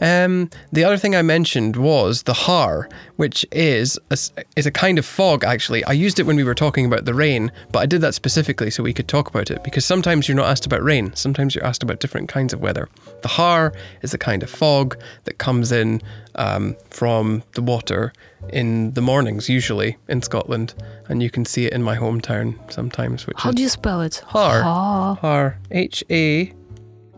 Um, 0.00 0.50
the 0.70 0.84
other 0.84 0.96
thing 0.96 1.16
I 1.16 1.22
mentioned 1.22 1.76
was 1.76 2.22
the 2.22 2.34
haar, 2.34 2.88
which 3.16 3.44
is 3.50 3.98
a, 4.10 4.18
is 4.54 4.66
a 4.66 4.70
kind 4.70 4.98
of 4.98 5.04
fog. 5.04 5.42
Actually, 5.42 5.82
I 5.84 5.92
used 5.92 6.20
it 6.20 6.26
when 6.26 6.36
we 6.36 6.44
were 6.44 6.54
talking 6.54 6.86
about 6.86 7.04
the 7.04 7.14
rain, 7.14 7.50
but 7.72 7.80
I 7.80 7.86
did 7.86 8.00
that 8.02 8.14
specifically 8.14 8.70
so 8.70 8.82
we 8.82 8.94
could 8.94 9.08
talk 9.08 9.28
about 9.28 9.50
it 9.50 9.64
because 9.64 9.84
sometimes 9.84 10.28
you're 10.28 10.36
not 10.36 10.46
asked 10.46 10.66
about 10.66 10.82
rain. 10.82 11.14
Sometimes 11.14 11.54
you're 11.54 11.64
asked 11.64 11.82
about 11.82 12.00
different 12.00 12.28
kinds 12.28 12.52
of 12.52 12.60
weather. 12.60 12.88
The 13.22 13.28
haar 13.28 13.72
is 14.02 14.14
a 14.14 14.18
kind 14.18 14.42
of 14.42 14.50
fog 14.50 14.96
that 15.24 15.38
comes 15.38 15.72
in 15.72 16.00
um, 16.36 16.76
from 16.90 17.42
the 17.52 17.62
water 17.62 18.12
in 18.52 18.92
the 18.94 19.00
mornings, 19.00 19.48
usually 19.48 19.96
in 20.08 20.22
Scotland, 20.22 20.74
and 21.08 21.22
you 21.22 21.30
can 21.30 21.44
see 21.44 21.66
it 21.66 21.72
in 21.72 21.82
my 21.82 21.96
hometown 21.96 22.54
sometimes. 22.72 23.26
Which 23.26 23.36
How 23.40 23.50
do 23.52 23.62
you 23.62 23.68
spell 23.68 24.00
it? 24.00 24.22
har, 24.26 24.62
Ha. 24.62 25.14
har, 25.14 25.58
H 25.70 26.04
A 26.10 26.52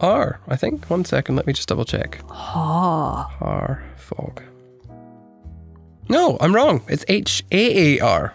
R. 0.01 0.41
I 0.49 0.57
think. 0.57 0.89
One 0.91 1.05
second, 1.05 1.37
let 1.37 1.47
me 1.47 1.53
just 1.53 1.69
double 1.69 1.85
check. 1.85 2.21
Ha. 2.29 3.23
Har 3.39 3.83
fog. 3.97 4.43
No, 6.09 6.37
I'm 6.41 6.55
wrong. 6.55 6.83
It's 6.89 7.05
H 7.09 7.45
A 7.53 7.97
A 7.99 8.01
R. 8.01 8.35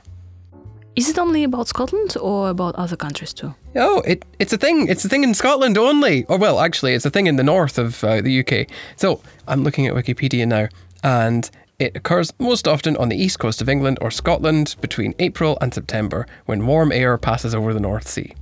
Is 0.96 1.10
it 1.10 1.18
only 1.20 1.44
about 1.44 1.68
Scotland 1.68 2.16
or 2.22 2.50
about 2.50 2.76
other 2.76 2.96
countries 2.96 3.34
too? 3.34 3.54
Oh, 3.76 4.02
it, 4.06 4.24
it's 4.40 4.54
a 4.54 4.58
thing. 4.58 4.88
It's 4.88 5.04
a 5.04 5.10
thing 5.10 5.26
in 5.26 5.34
Scotland 5.34 5.78
only. 5.78 6.24
Or, 6.30 6.38
well, 6.38 6.62
actually, 6.62 6.94
it's 6.94 7.06
a 7.06 7.10
thing 7.10 7.28
in 7.28 7.36
the 7.36 7.44
north 7.44 7.78
of 7.78 8.02
uh, 8.04 8.22
the 8.22 8.40
UK. 8.40 8.68
So, 8.96 9.20
I'm 9.46 9.64
looking 9.66 9.88
at 9.88 9.94
Wikipedia 9.94 10.48
now, 10.48 10.70
and 11.04 11.50
it 11.80 11.96
occurs 11.96 12.34
most 12.40 12.68
often 12.68 12.96
on 12.98 13.10
the 13.10 13.16
east 13.16 13.40
coast 13.40 13.62
of 13.62 13.70
England 13.70 13.98
or 14.02 14.12
Scotland 14.12 14.76
between 14.82 15.14
April 15.20 15.58
and 15.62 15.74
September 15.74 16.26
when 16.46 16.66
warm 16.66 16.92
air 16.92 17.18
passes 17.18 17.54
over 17.54 17.74
the 17.74 17.80
North 17.80 18.08
Sea. 18.08 18.34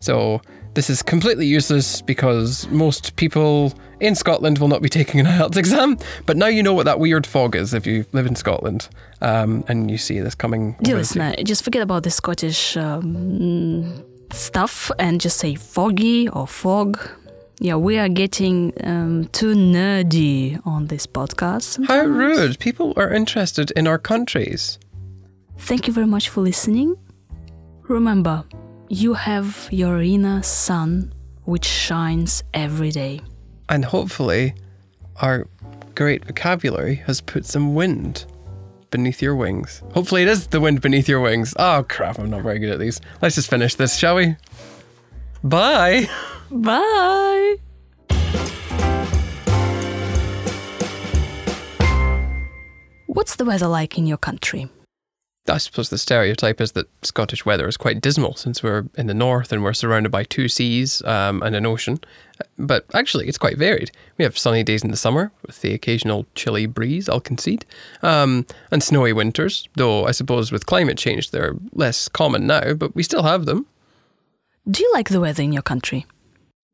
So, 0.00 0.42
this 0.74 0.90
is 0.90 1.02
completely 1.02 1.46
useless 1.46 2.02
because 2.02 2.68
most 2.68 3.16
people 3.16 3.72
in 4.00 4.14
Scotland 4.14 4.58
will 4.58 4.68
not 4.68 4.82
be 4.82 4.88
taking 5.00 5.20
an 5.20 5.26
IELTS 5.26 5.56
exam. 5.56 5.98
But 6.26 6.36
now 6.36 6.46
you 6.46 6.62
know 6.62 6.74
what 6.74 6.84
that 6.84 6.98
weird 6.98 7.26
fog 7.26 7.56
is 7.56 7.72
if 7.72 7.86
you 7.86 8.04
live 8.12 8.26
in 8.26 8.34
Scotland 8.34 8.88
um, 9.20 9.64
and 9.68 9.90
you 9.90 9.96
see 9.96 10.20
this 10.20 10.34
coming. 10.34 10.76
Dear 10.82 10.96
listener, 10.96 11.34
just 11.44 11.64
forget 11.64 11.82
about 11.82 12.02
the 12.02 12.10
Scottish 12.10 12.76
um, 12.76 14.04
stuff 14.32 14.90
and 14.98 15.20
just 15.20 15.38
say 15.38 15.54
foggy 15.54 16.28
or 16.28 16.46
fog. 16.46 16.98
Yeah, 17.60 17.76
we 17.76 17.98
are 17.98 18.08
getting 18.08 18.72
um, 18.82 19.26
too 19.32 19.54
nerdy 19.54 20.60
on 20.66 20.86
this 20.88 21.06
podcast. 21.06 21.86
How 21.86 22.04
rude. 22.04 22.58
People 22.58 22.92
are 22.96 23.12
interested 23.12 23.70
in 23.72 23.86
our 23.86 23.98
countries. 23.98 24.78
Thank 25.58 25.86
you 25.86 25.92
very 25.92 26.06
much 26.06 26.28
for 26.28 26.40
listening. 26.40 26.96
Remember, 27.82 28.44
you 28.88 29.14
have 29.14 29.68
your 29.70 30.02
inner 30.02 30.42
sun 30.42 31.12
which 31.44 31.64
shines 31.64 32.42
every 32.54 32.90
day. 32.90 33.20
And 33.68 33.84
hopefully, 33.84 34.54
our 35.16 35.46
great 35.94 36.24
vocabulary 36.24 36.96
has 37.06 37.20
put 37.20 37.46
some 37.46 37.74
wind 37.74 38.26
beneath 38.90 39.22
your 39.22 39.36
wings. 39.36 39.82
Hopefully, 39.92 40.22
it 40.22 40.28
is 40.28 40.48
the 40.48 40.60
wind 40.60 40.80
beneath 40.80 41.08
your 41.08 41.20
wings. 41.20 41.54
Oh, 41.58 41.84
crap, 41.88 42.18
I'm 42.18 42.30
not 42.30 42.42
very 42.42 42.58
good 42.58 42.70
at 42.70 42.78
these. 42.78 43.00
Let's 43.22 43.36
just 43.36 43.48
finish 43.48 43.74
this, 43.76 43.96
shall 43.96 44.16
we? 44.16 44.36
Bye. 45.42 46.08
Bye! 46.54 47.56
What's 53.06 53.34
the 53.36 53.44
weather 53.44 53.66
like 53.66 53.98
in 53.98 54.06
your 54.06 54.16
country? 54.18 54.68
I 55.48 55.58
suppose 55.58 55.90
the 55.90 55.98
stereotype 55.98 56.60
is 56.60 56.72
that 56.72 56.86
Scottish 57.04 57.44
weather 57.44 57.66
is 57.66 57.76
quite 57.76 58.00
dismal 58.00 58.36
since 58.36 58.62
we're 58.62 58.84
in 58.94 59.08
the 59.08 59.14
north 59.14 59.52
and 59.52 59.64
we're 59.64 59.74
surrounded 59.74 60.10
by 60.10 60.22
two 60.22 60.48
seas 60.48 61.02
um, 61.02 61.42
and 61.42 61.56
an 61.56 61.66
ocean. 61.66 61.98
But 62.56 62.86
actually, 62.94 63.26
it's 63.26 63.36
quite 63.36 63.58
varied. 63.58 63.90
We 64.16 64.24
have 64.24 64.38
sunny 64.38 64.62
days 64.62 64.84
in 64.84 64.92
the 64.92 64.96
summer 64.96 65.32
with 65.44 65.60
the 65.60 65.74
occasional 65.74 66.24
chilly 66.36 66.66
breeze, 66.66 67.08
I'll 67.08 67.20
concede, 67.20 67.66
um, 68.00 68.46
and 68.70 68.80
snowy 68.80 69.12
winters, 69.12 69.68
though 69.74 70.06
I 70.06 70.12
suppose 70.12 70.52
with 70.52 70.66
climate 70.66 70.98
change 70.98 71.32
they're 71.32 71.56
less 71.72 72.08
common 72.08 72.46
now, 72.46 72.74
but 72.74 72.94
we 72.94 73.02
still 73.02 73.24
have 73.24 73.44
them. 73.44 73.66
Do 74.70 74.82
you 74.82 74.90
like 74.94 75.08
the 75.08 75.20
weather 75.20 75.42
in 75.42 75.52
your 75.52 75.62
country? 75.62 76.06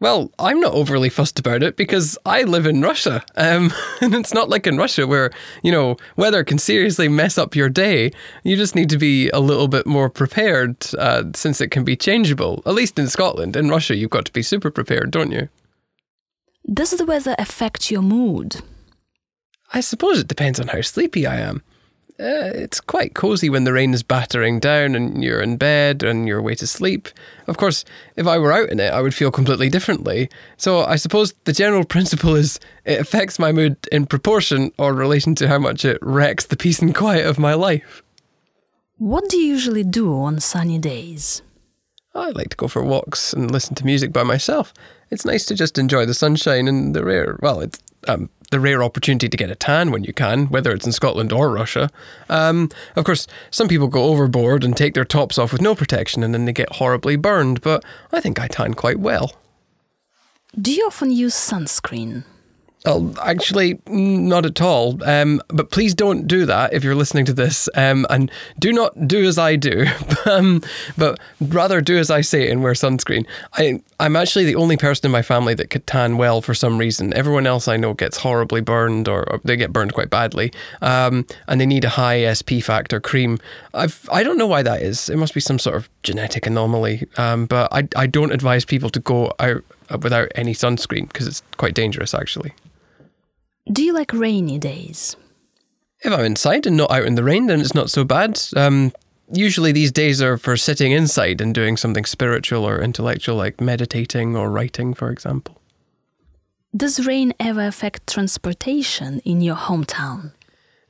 Well, 0.01 0.33
I'm 0.39 0.61
not 0.61 0.73
overly 0.73 1.11
fussed 1.11 1.39
about 1.39 1.63
it 1.63 1.77
because 1.77 2.17
I 2.25 2.43
live 2.45 2.65
in 2.65 2.81
Russia. 2.81 3.23
Um, 3.37 3.71
and 4.01 4.15
it's 4.15 4.33
not 4.33 4.49
like 4.49 4.67
in 4.67 4.79
Russia 4.79 5.07
where, 5.07 5.31
you 5.63 5.71
know, 5.71 5.99
weather 6.17 6.43
can 6.43 6.57
seriously 6.57 7.07
mess 7.07 7.37
up 7.37 7.55
your 7.55 7.69
day. 7.69 8.11
You 8.43 8.57
just 8.57 8.75
need 8.75 8.89
to 8.91 8.99
be 8.99 9.29
a 9.31 9.41
little 9.41 9.69
bit 9.69 9.87
more 9.87 10.09
prepared 10.09 10.77
uh, 10.99 11.25
since 11.35 11.61
it 11.61 11.71
can 11.71 11.85
be 11.85 11.97
changeable. 11.97 12.63
At 12.65 12.75
least 12.75 12.99
in 12.99 13.09
Scotland. 13.09 13.57
In 13.57 13.69
Russia, 13.69 13.95
you've 13.95 14.11
got 14.11 14.25
to 14.25 14.33
be 14.33 14.43
super 14.43 14.71
prepared, 14.71 15.11
don't 15.11 15.33
you? 15.33 15.51
Does 16.73 16.93
the 16.93 17.05
weather 17.05 17.35
affect 17.39 17.91
your 17.91 18.03
mood? 18.03 18.63
I 19.73 19.81
suppose 19.81 20.19
it 20.19 20.29
depends 20.29 20.59
on 20.59 20.69
how 20.69 20.81
sleepy 20.81 21.27
I 21.27 21.37
am 21.37 21.63
uh, 22.21 22.53
it's 22.55 22.81
quite 22.81 23.15
cozy 23.15 23.49
when 23.49 23.65
the 23.65 23.73
rain 23.73 23.95
is 23.95 24.03
battering 24.03 24.61
down 24.61 24.95
and 24.95 25.25
you're 25.25 25.41
in 25.41 25.57
bed 25.57 26.03
and 26.03 26.29
you're 26.29 26.43
way 26.43 26.55
to 26.55 26.67
sleep. 26.67 27.09
Of 27.47 27.57
course, 27.57 27.85
if 28.17 28.27
I 28.27 28.37
were 28.37 28.53
out 28.53 28.69
in 28.69 28.79
it, 28.79 28.93
I 28.93 29.01
would 29.01 29.15
feel 29.15 29.31
completely 29.31 29.71
differently. 29.71 30.29
So 30.59 30.85
I 30.85 30.97
suppose 30.97 31.33
the 31.45 31.55
general 31.55 31.85
principle 31.95 32.35
is 32.35 32.61
it 32.85 33.01
affects 33.01 33.39
my 33.39 33.53
mood 33.53 33.77
in 33.91 34.05
proportion 34.05 34.71
or 34.79 34.93
relation 34.93 35.35
to 35.37 35.49
how 35.49 35.59
much 35.59 35.85
it 35.85 35.99
wrecks 36.03 36.45
the 36.45 36.57
peace 36.57 36.81
and 36.81 36.95
quiet 36.95 37.25
of 37.25 37.39
my 37.39 37.55
life. 37.55 38.03
What 38.99 39.31
do 39.31 39.39
you 39.39 39.47
usually 39.47 39.85
do 39.85 40.15
on 40.15 40.41
sunny 40.41 40.79
days? 40.79 41.41
I 42.15 42.31
like 42.31 42.51
to 42.51 42.57
go 42.57 42.69
for 42.69 42.83
walks 42.83 43.33
and 43.33 43.51
listen 43.51 43.75
to 43.77 43.85
music 43.87 44.13
by 44.13 44.25
myself. 44.25 44.75
It's 45.11 45.25
nice 45.25 45.47
to 45.47 45.55
just 45.55 45.79
enjoy 45.79 46.05
the 46.05 46.13
sunshine 46.13 46.69
and 46.69 46.95
the 46.95 47.05
rare, 47.05 47.39
well, 47.41 47.61
it's 47.61 47.79
um, 48.09 48.31
the 48.51 48.61
rare 48.61 48.83
opportunity 48.83 49.29
to 49.29 49.37
get 49.37 49.51
a 49.51 49.55
tan 49.55 49.91
when 49.91 50.05
you 50.05 50.13
can, 50.13 50.47
whether 50.47 50.73
it's 50.73 50.87
in 50.87 50.93
Scotland 50.93 51.33
or 51.33 51.51
Russia. 51.51 51.91
Um, 52.29 52.69
of 52.97 53.05
course, 53.05 53.27
some 53.51 53.69
people 53.69 53.89
go 53.89 54.05
overboard 54.05 54.65
and 54.65 54.77
take 54.77 54.95
their 54.95 55.05
tops 55.05 55.39
off 55.39 55.53
with 55.53 55.63
no 55.63 55.75
protection 55.75 56.23
and 56.23 56.35
then 56.35 56.45
they 56.45 56.53
get 56.53 56.77
horribly 56.77 57.17
burned, 57.17 57.61
but 57.61 57.85
I 58.13 58.21
think 58.21 58.41
I 58.41 58.49
tan 58.49 58.75
quite 58.75 58.99
well. 58.99 59.37
Do 60.61 60.73
you 60.73 60.87
often 60.87 61.13
use 61.13 61.35
sunscreen? 61.35 62.25
Oh, 62.87 63.15
actually, 63.23 63.79
not 63.89 64.47
at 64.47 64.63
all. 64.63 65.05
Um, 65.05 65.43
but 65.49 65.71
please 65.71 65.95
don't 65.95 66.27
do 66.27 66.47
that 66.47 66.73
if 66.73 66.83
you're 66.83 66.95
listening 66.95 67.27
to 67.27 67.35
this. 67.35 67.69
Um, 67.75 68.07
and 68.09 68.31
do 68.59 68.73
not 68.73 69.07
do 69.07 69.27
as 69.27 69.37
I 69.37 69.57
do, 69.57 69.85
um, 70.27 70.63
but 70.97 71.21
rather 71.43 71.83
do 71.83 71.99
as 71.99 72.11
I 72.11 72.23
say 72.23 72.51
and 72.51 72.63
wear 72.63 72.73
sunscreen. 72.73 73.27
I, 73.53 73.83
I'm 73.99 74.17
actually 74.17 74.47
the 74.47 74.55
only 74.55 74.79
person 74.79 75.05
in 75.05 75.13
my 75.13 75.21
family 75.21 75.53
that 75.55 75.69
could 75.69 75.87
tan 75.87 76.17
well 76.17 76.41
for 76.41 76.55
some 76.55 76.79
reason. 76.79 77.13
Everyone 77.13 77.47
else 77.47 77.69
I 77.69 77.77
know 77.77 77.93
gets 77.93 78.17
horribly 78.17 78.63
burned 78.63 79.09
or, 79.09 79.31
or 79.31 79.41
they 79.45 79.57
get 79.57 79.75
burned 79.75 79.93
quite 79.93 80.09
badly. 80.09 80.51
Um, 80.81 81.27
and 81.49 81.61
they 81.61 81.67
need 81.67 81.85
a 81.85 81.91
high 81.91 82.33
SP 82.33 82.65
factor 82.65 82.99
cream. 82.99 83.39
I've, 83.75 84.09
I 84.11 84.23
don't 84.23 84.39
know 84.39 84.47
why 84.47 84.63
that 84.63 84.81
is. 84.81 85.11
It 85.11 85.19
must 85.19 85.35
be 85.35 85.41
some 85.41 85.59
sort 85.59 85.77
of 85.77 85.91
genetic 86.03 86.47
anomaly. 86.47 87.07
Um, 87.19 87.45
but 87.45 87.71
I, 87.73 87.87
I 87.95 88.07
don't 88.07 88.33
advise 88.33 88.65
people 88.65 88.89
to 88.89 89.01
go 89.01 89.35
out 89.39 89.63
without 90.03 90.33
any 90.35 90.55
sunscreen 90.55 91.09
because 91.09 91.27
it's 91.27 91.43
quite 91.59 91.75
dangerous 91.75 92.15
actually. 92.15 92.55
Do 93.71 93.85
you 93.85 93.93
like 93.93 94.13
rainy 94.13 94.59
days? 94.59 95.17
If 96.01 96.13
I'm 96.13 96.25
inside 96.25 96.67
and 96.67 96.77
not 96.77 96.91
out 96.91 97.05
in 97.05 97.15
the 97.15 97.23
rain, 97.23 97.47
then 97.47 97.61
it's 97.61 97.75
not 97.75 97.91
so 97.91 98.05
bad. 98.05 98.41
Um, 98.57 98.93
usually 99.31 99.71
these 99.71 99.93
days 99.93 100.21
are 100.21 100.37
for 100.37 100.57
sitting 100.57 100.91
inside 100.91 101.41
and 101.41 101.55
doing 101.55 101.77
something 101.77 102.05
spiritual 102.05 102.67
or 102.67 102.83
intellectual, 102.83 103.37
like 103.37 103.61
meditating 103.61 104.35
or 104.35 104.51
writing, 104.51 104.93
for 104.93 105.11
example. 105.11 105.61
Does 106.77 107.07
rain 107.07 107.33
ever 107.39 107.67
affect 107.67 108.09
transportation 108.09 109.21
in 109.21 109.41
your 109.41 109.57
hometown? 109.57 110.33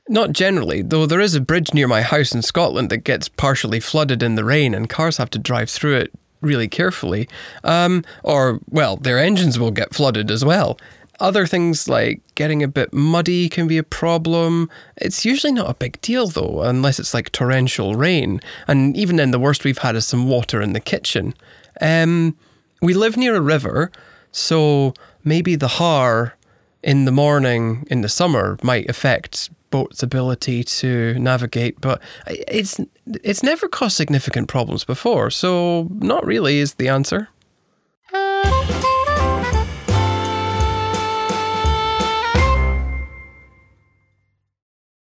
Not 0.09 0.31
generally, 0.31 0.81
though 0.81 1.05
there 1.05 1.21
is 1.21 1.35
a 1.35 1.41
bridge 1.41 1.73
near 1.73 1.87
my 1.87 2.01
house 2.01 2.33
in 2.33 2.41
Scotland 2.41 2.89
that 2.89 2.99
gets 2.99 3.29
partially 3.29 3.79
flooded 3.79 4.23
in 4.23 4.35
the 4.35 4.43
rain 4.43 4.73
and 4.73 4.89
cars 4.89 5.17
have 5.17 5.29
to 5.31 5.39
drive 5.39 5.69
through 5.69 5.97
it 5.97 6.11
really 6.41 6.67
carefully. 6.67 7.29
Um, 7.63 8.03
or, 8.23 8.59
well, 8.67 8.97
their 8.97 9.19
engines 9.19 9.59
will 9.59 9.71
get 9.71 9.93
flooded 9.93 10.31
as 10.31 10.43
well. 10.43 10.79
Other 11.21 11.45
things 11.45 11.87
like 11.87 12.19
getting 12.33 12.63
a 12.63 12.67
bit 12.67 12.91
muddy 12.91 13.47
can 13.47 13.67
be 13.67 13.77
a 13.77 13.83
problem. 13.83 14.71
It's 14.97 15.23
usually 15.23 15.53
not 15.53 15.69
a 15.69 15.75
big 15.75 16.01
deal 16.01 16.25
though, 16.25 16.63
unless 16.63 16.99
it's 16.99 17.13
like 17.13 17.31
torrential 17.31 17.93
rain. 17.93 18.41
And 18.67 18.97
even 18.97 19.17
then, 19.17 19.29
the 19.29 19.37
worst 19.37 19.63
we've 19.63 19.77
had 19.77 19.95
is 19.95 20.07
some 20.07 20.27
water 20.27 20.63
in 20.63 20.73
the 20.73 20.79
kitchen. 20.79 21.35
Um, 21.79 22.35
we 22.81 22.95
live 22.95 23.17
near 23.17 23.35
a 23.35 23.41
river, 23.41 23.91
so 24.31 24.95
maybe 25.23 25.55
the 25.55 25.67
haar 25.67 26.35
in 26.81 27.05
the 27.05 27.11
morning 27.11 27.85
in 27.91 28.01
the 28.01 28.09
summer 28.09 28.57
might 28.63 28.89
affect 28.89 29.51
boats' 29.69 30.01
ability 30.01 30.63
to 30.63 31.13
navigate, 31.19 31.79
but 31.79 32.01
it's 32.25 32.79
it's 33.23 33.43
never 33.43 33.67
caused 33.67 33.95
significant 33.95 34.47
problems 34.47 34.85
before, 34.85 35.29
so 35.29 35.87
not 35.91 36.25
really 36.25 36.57
is 36.57 36.73
the 36.73 36.87
answer. 36.87 37.29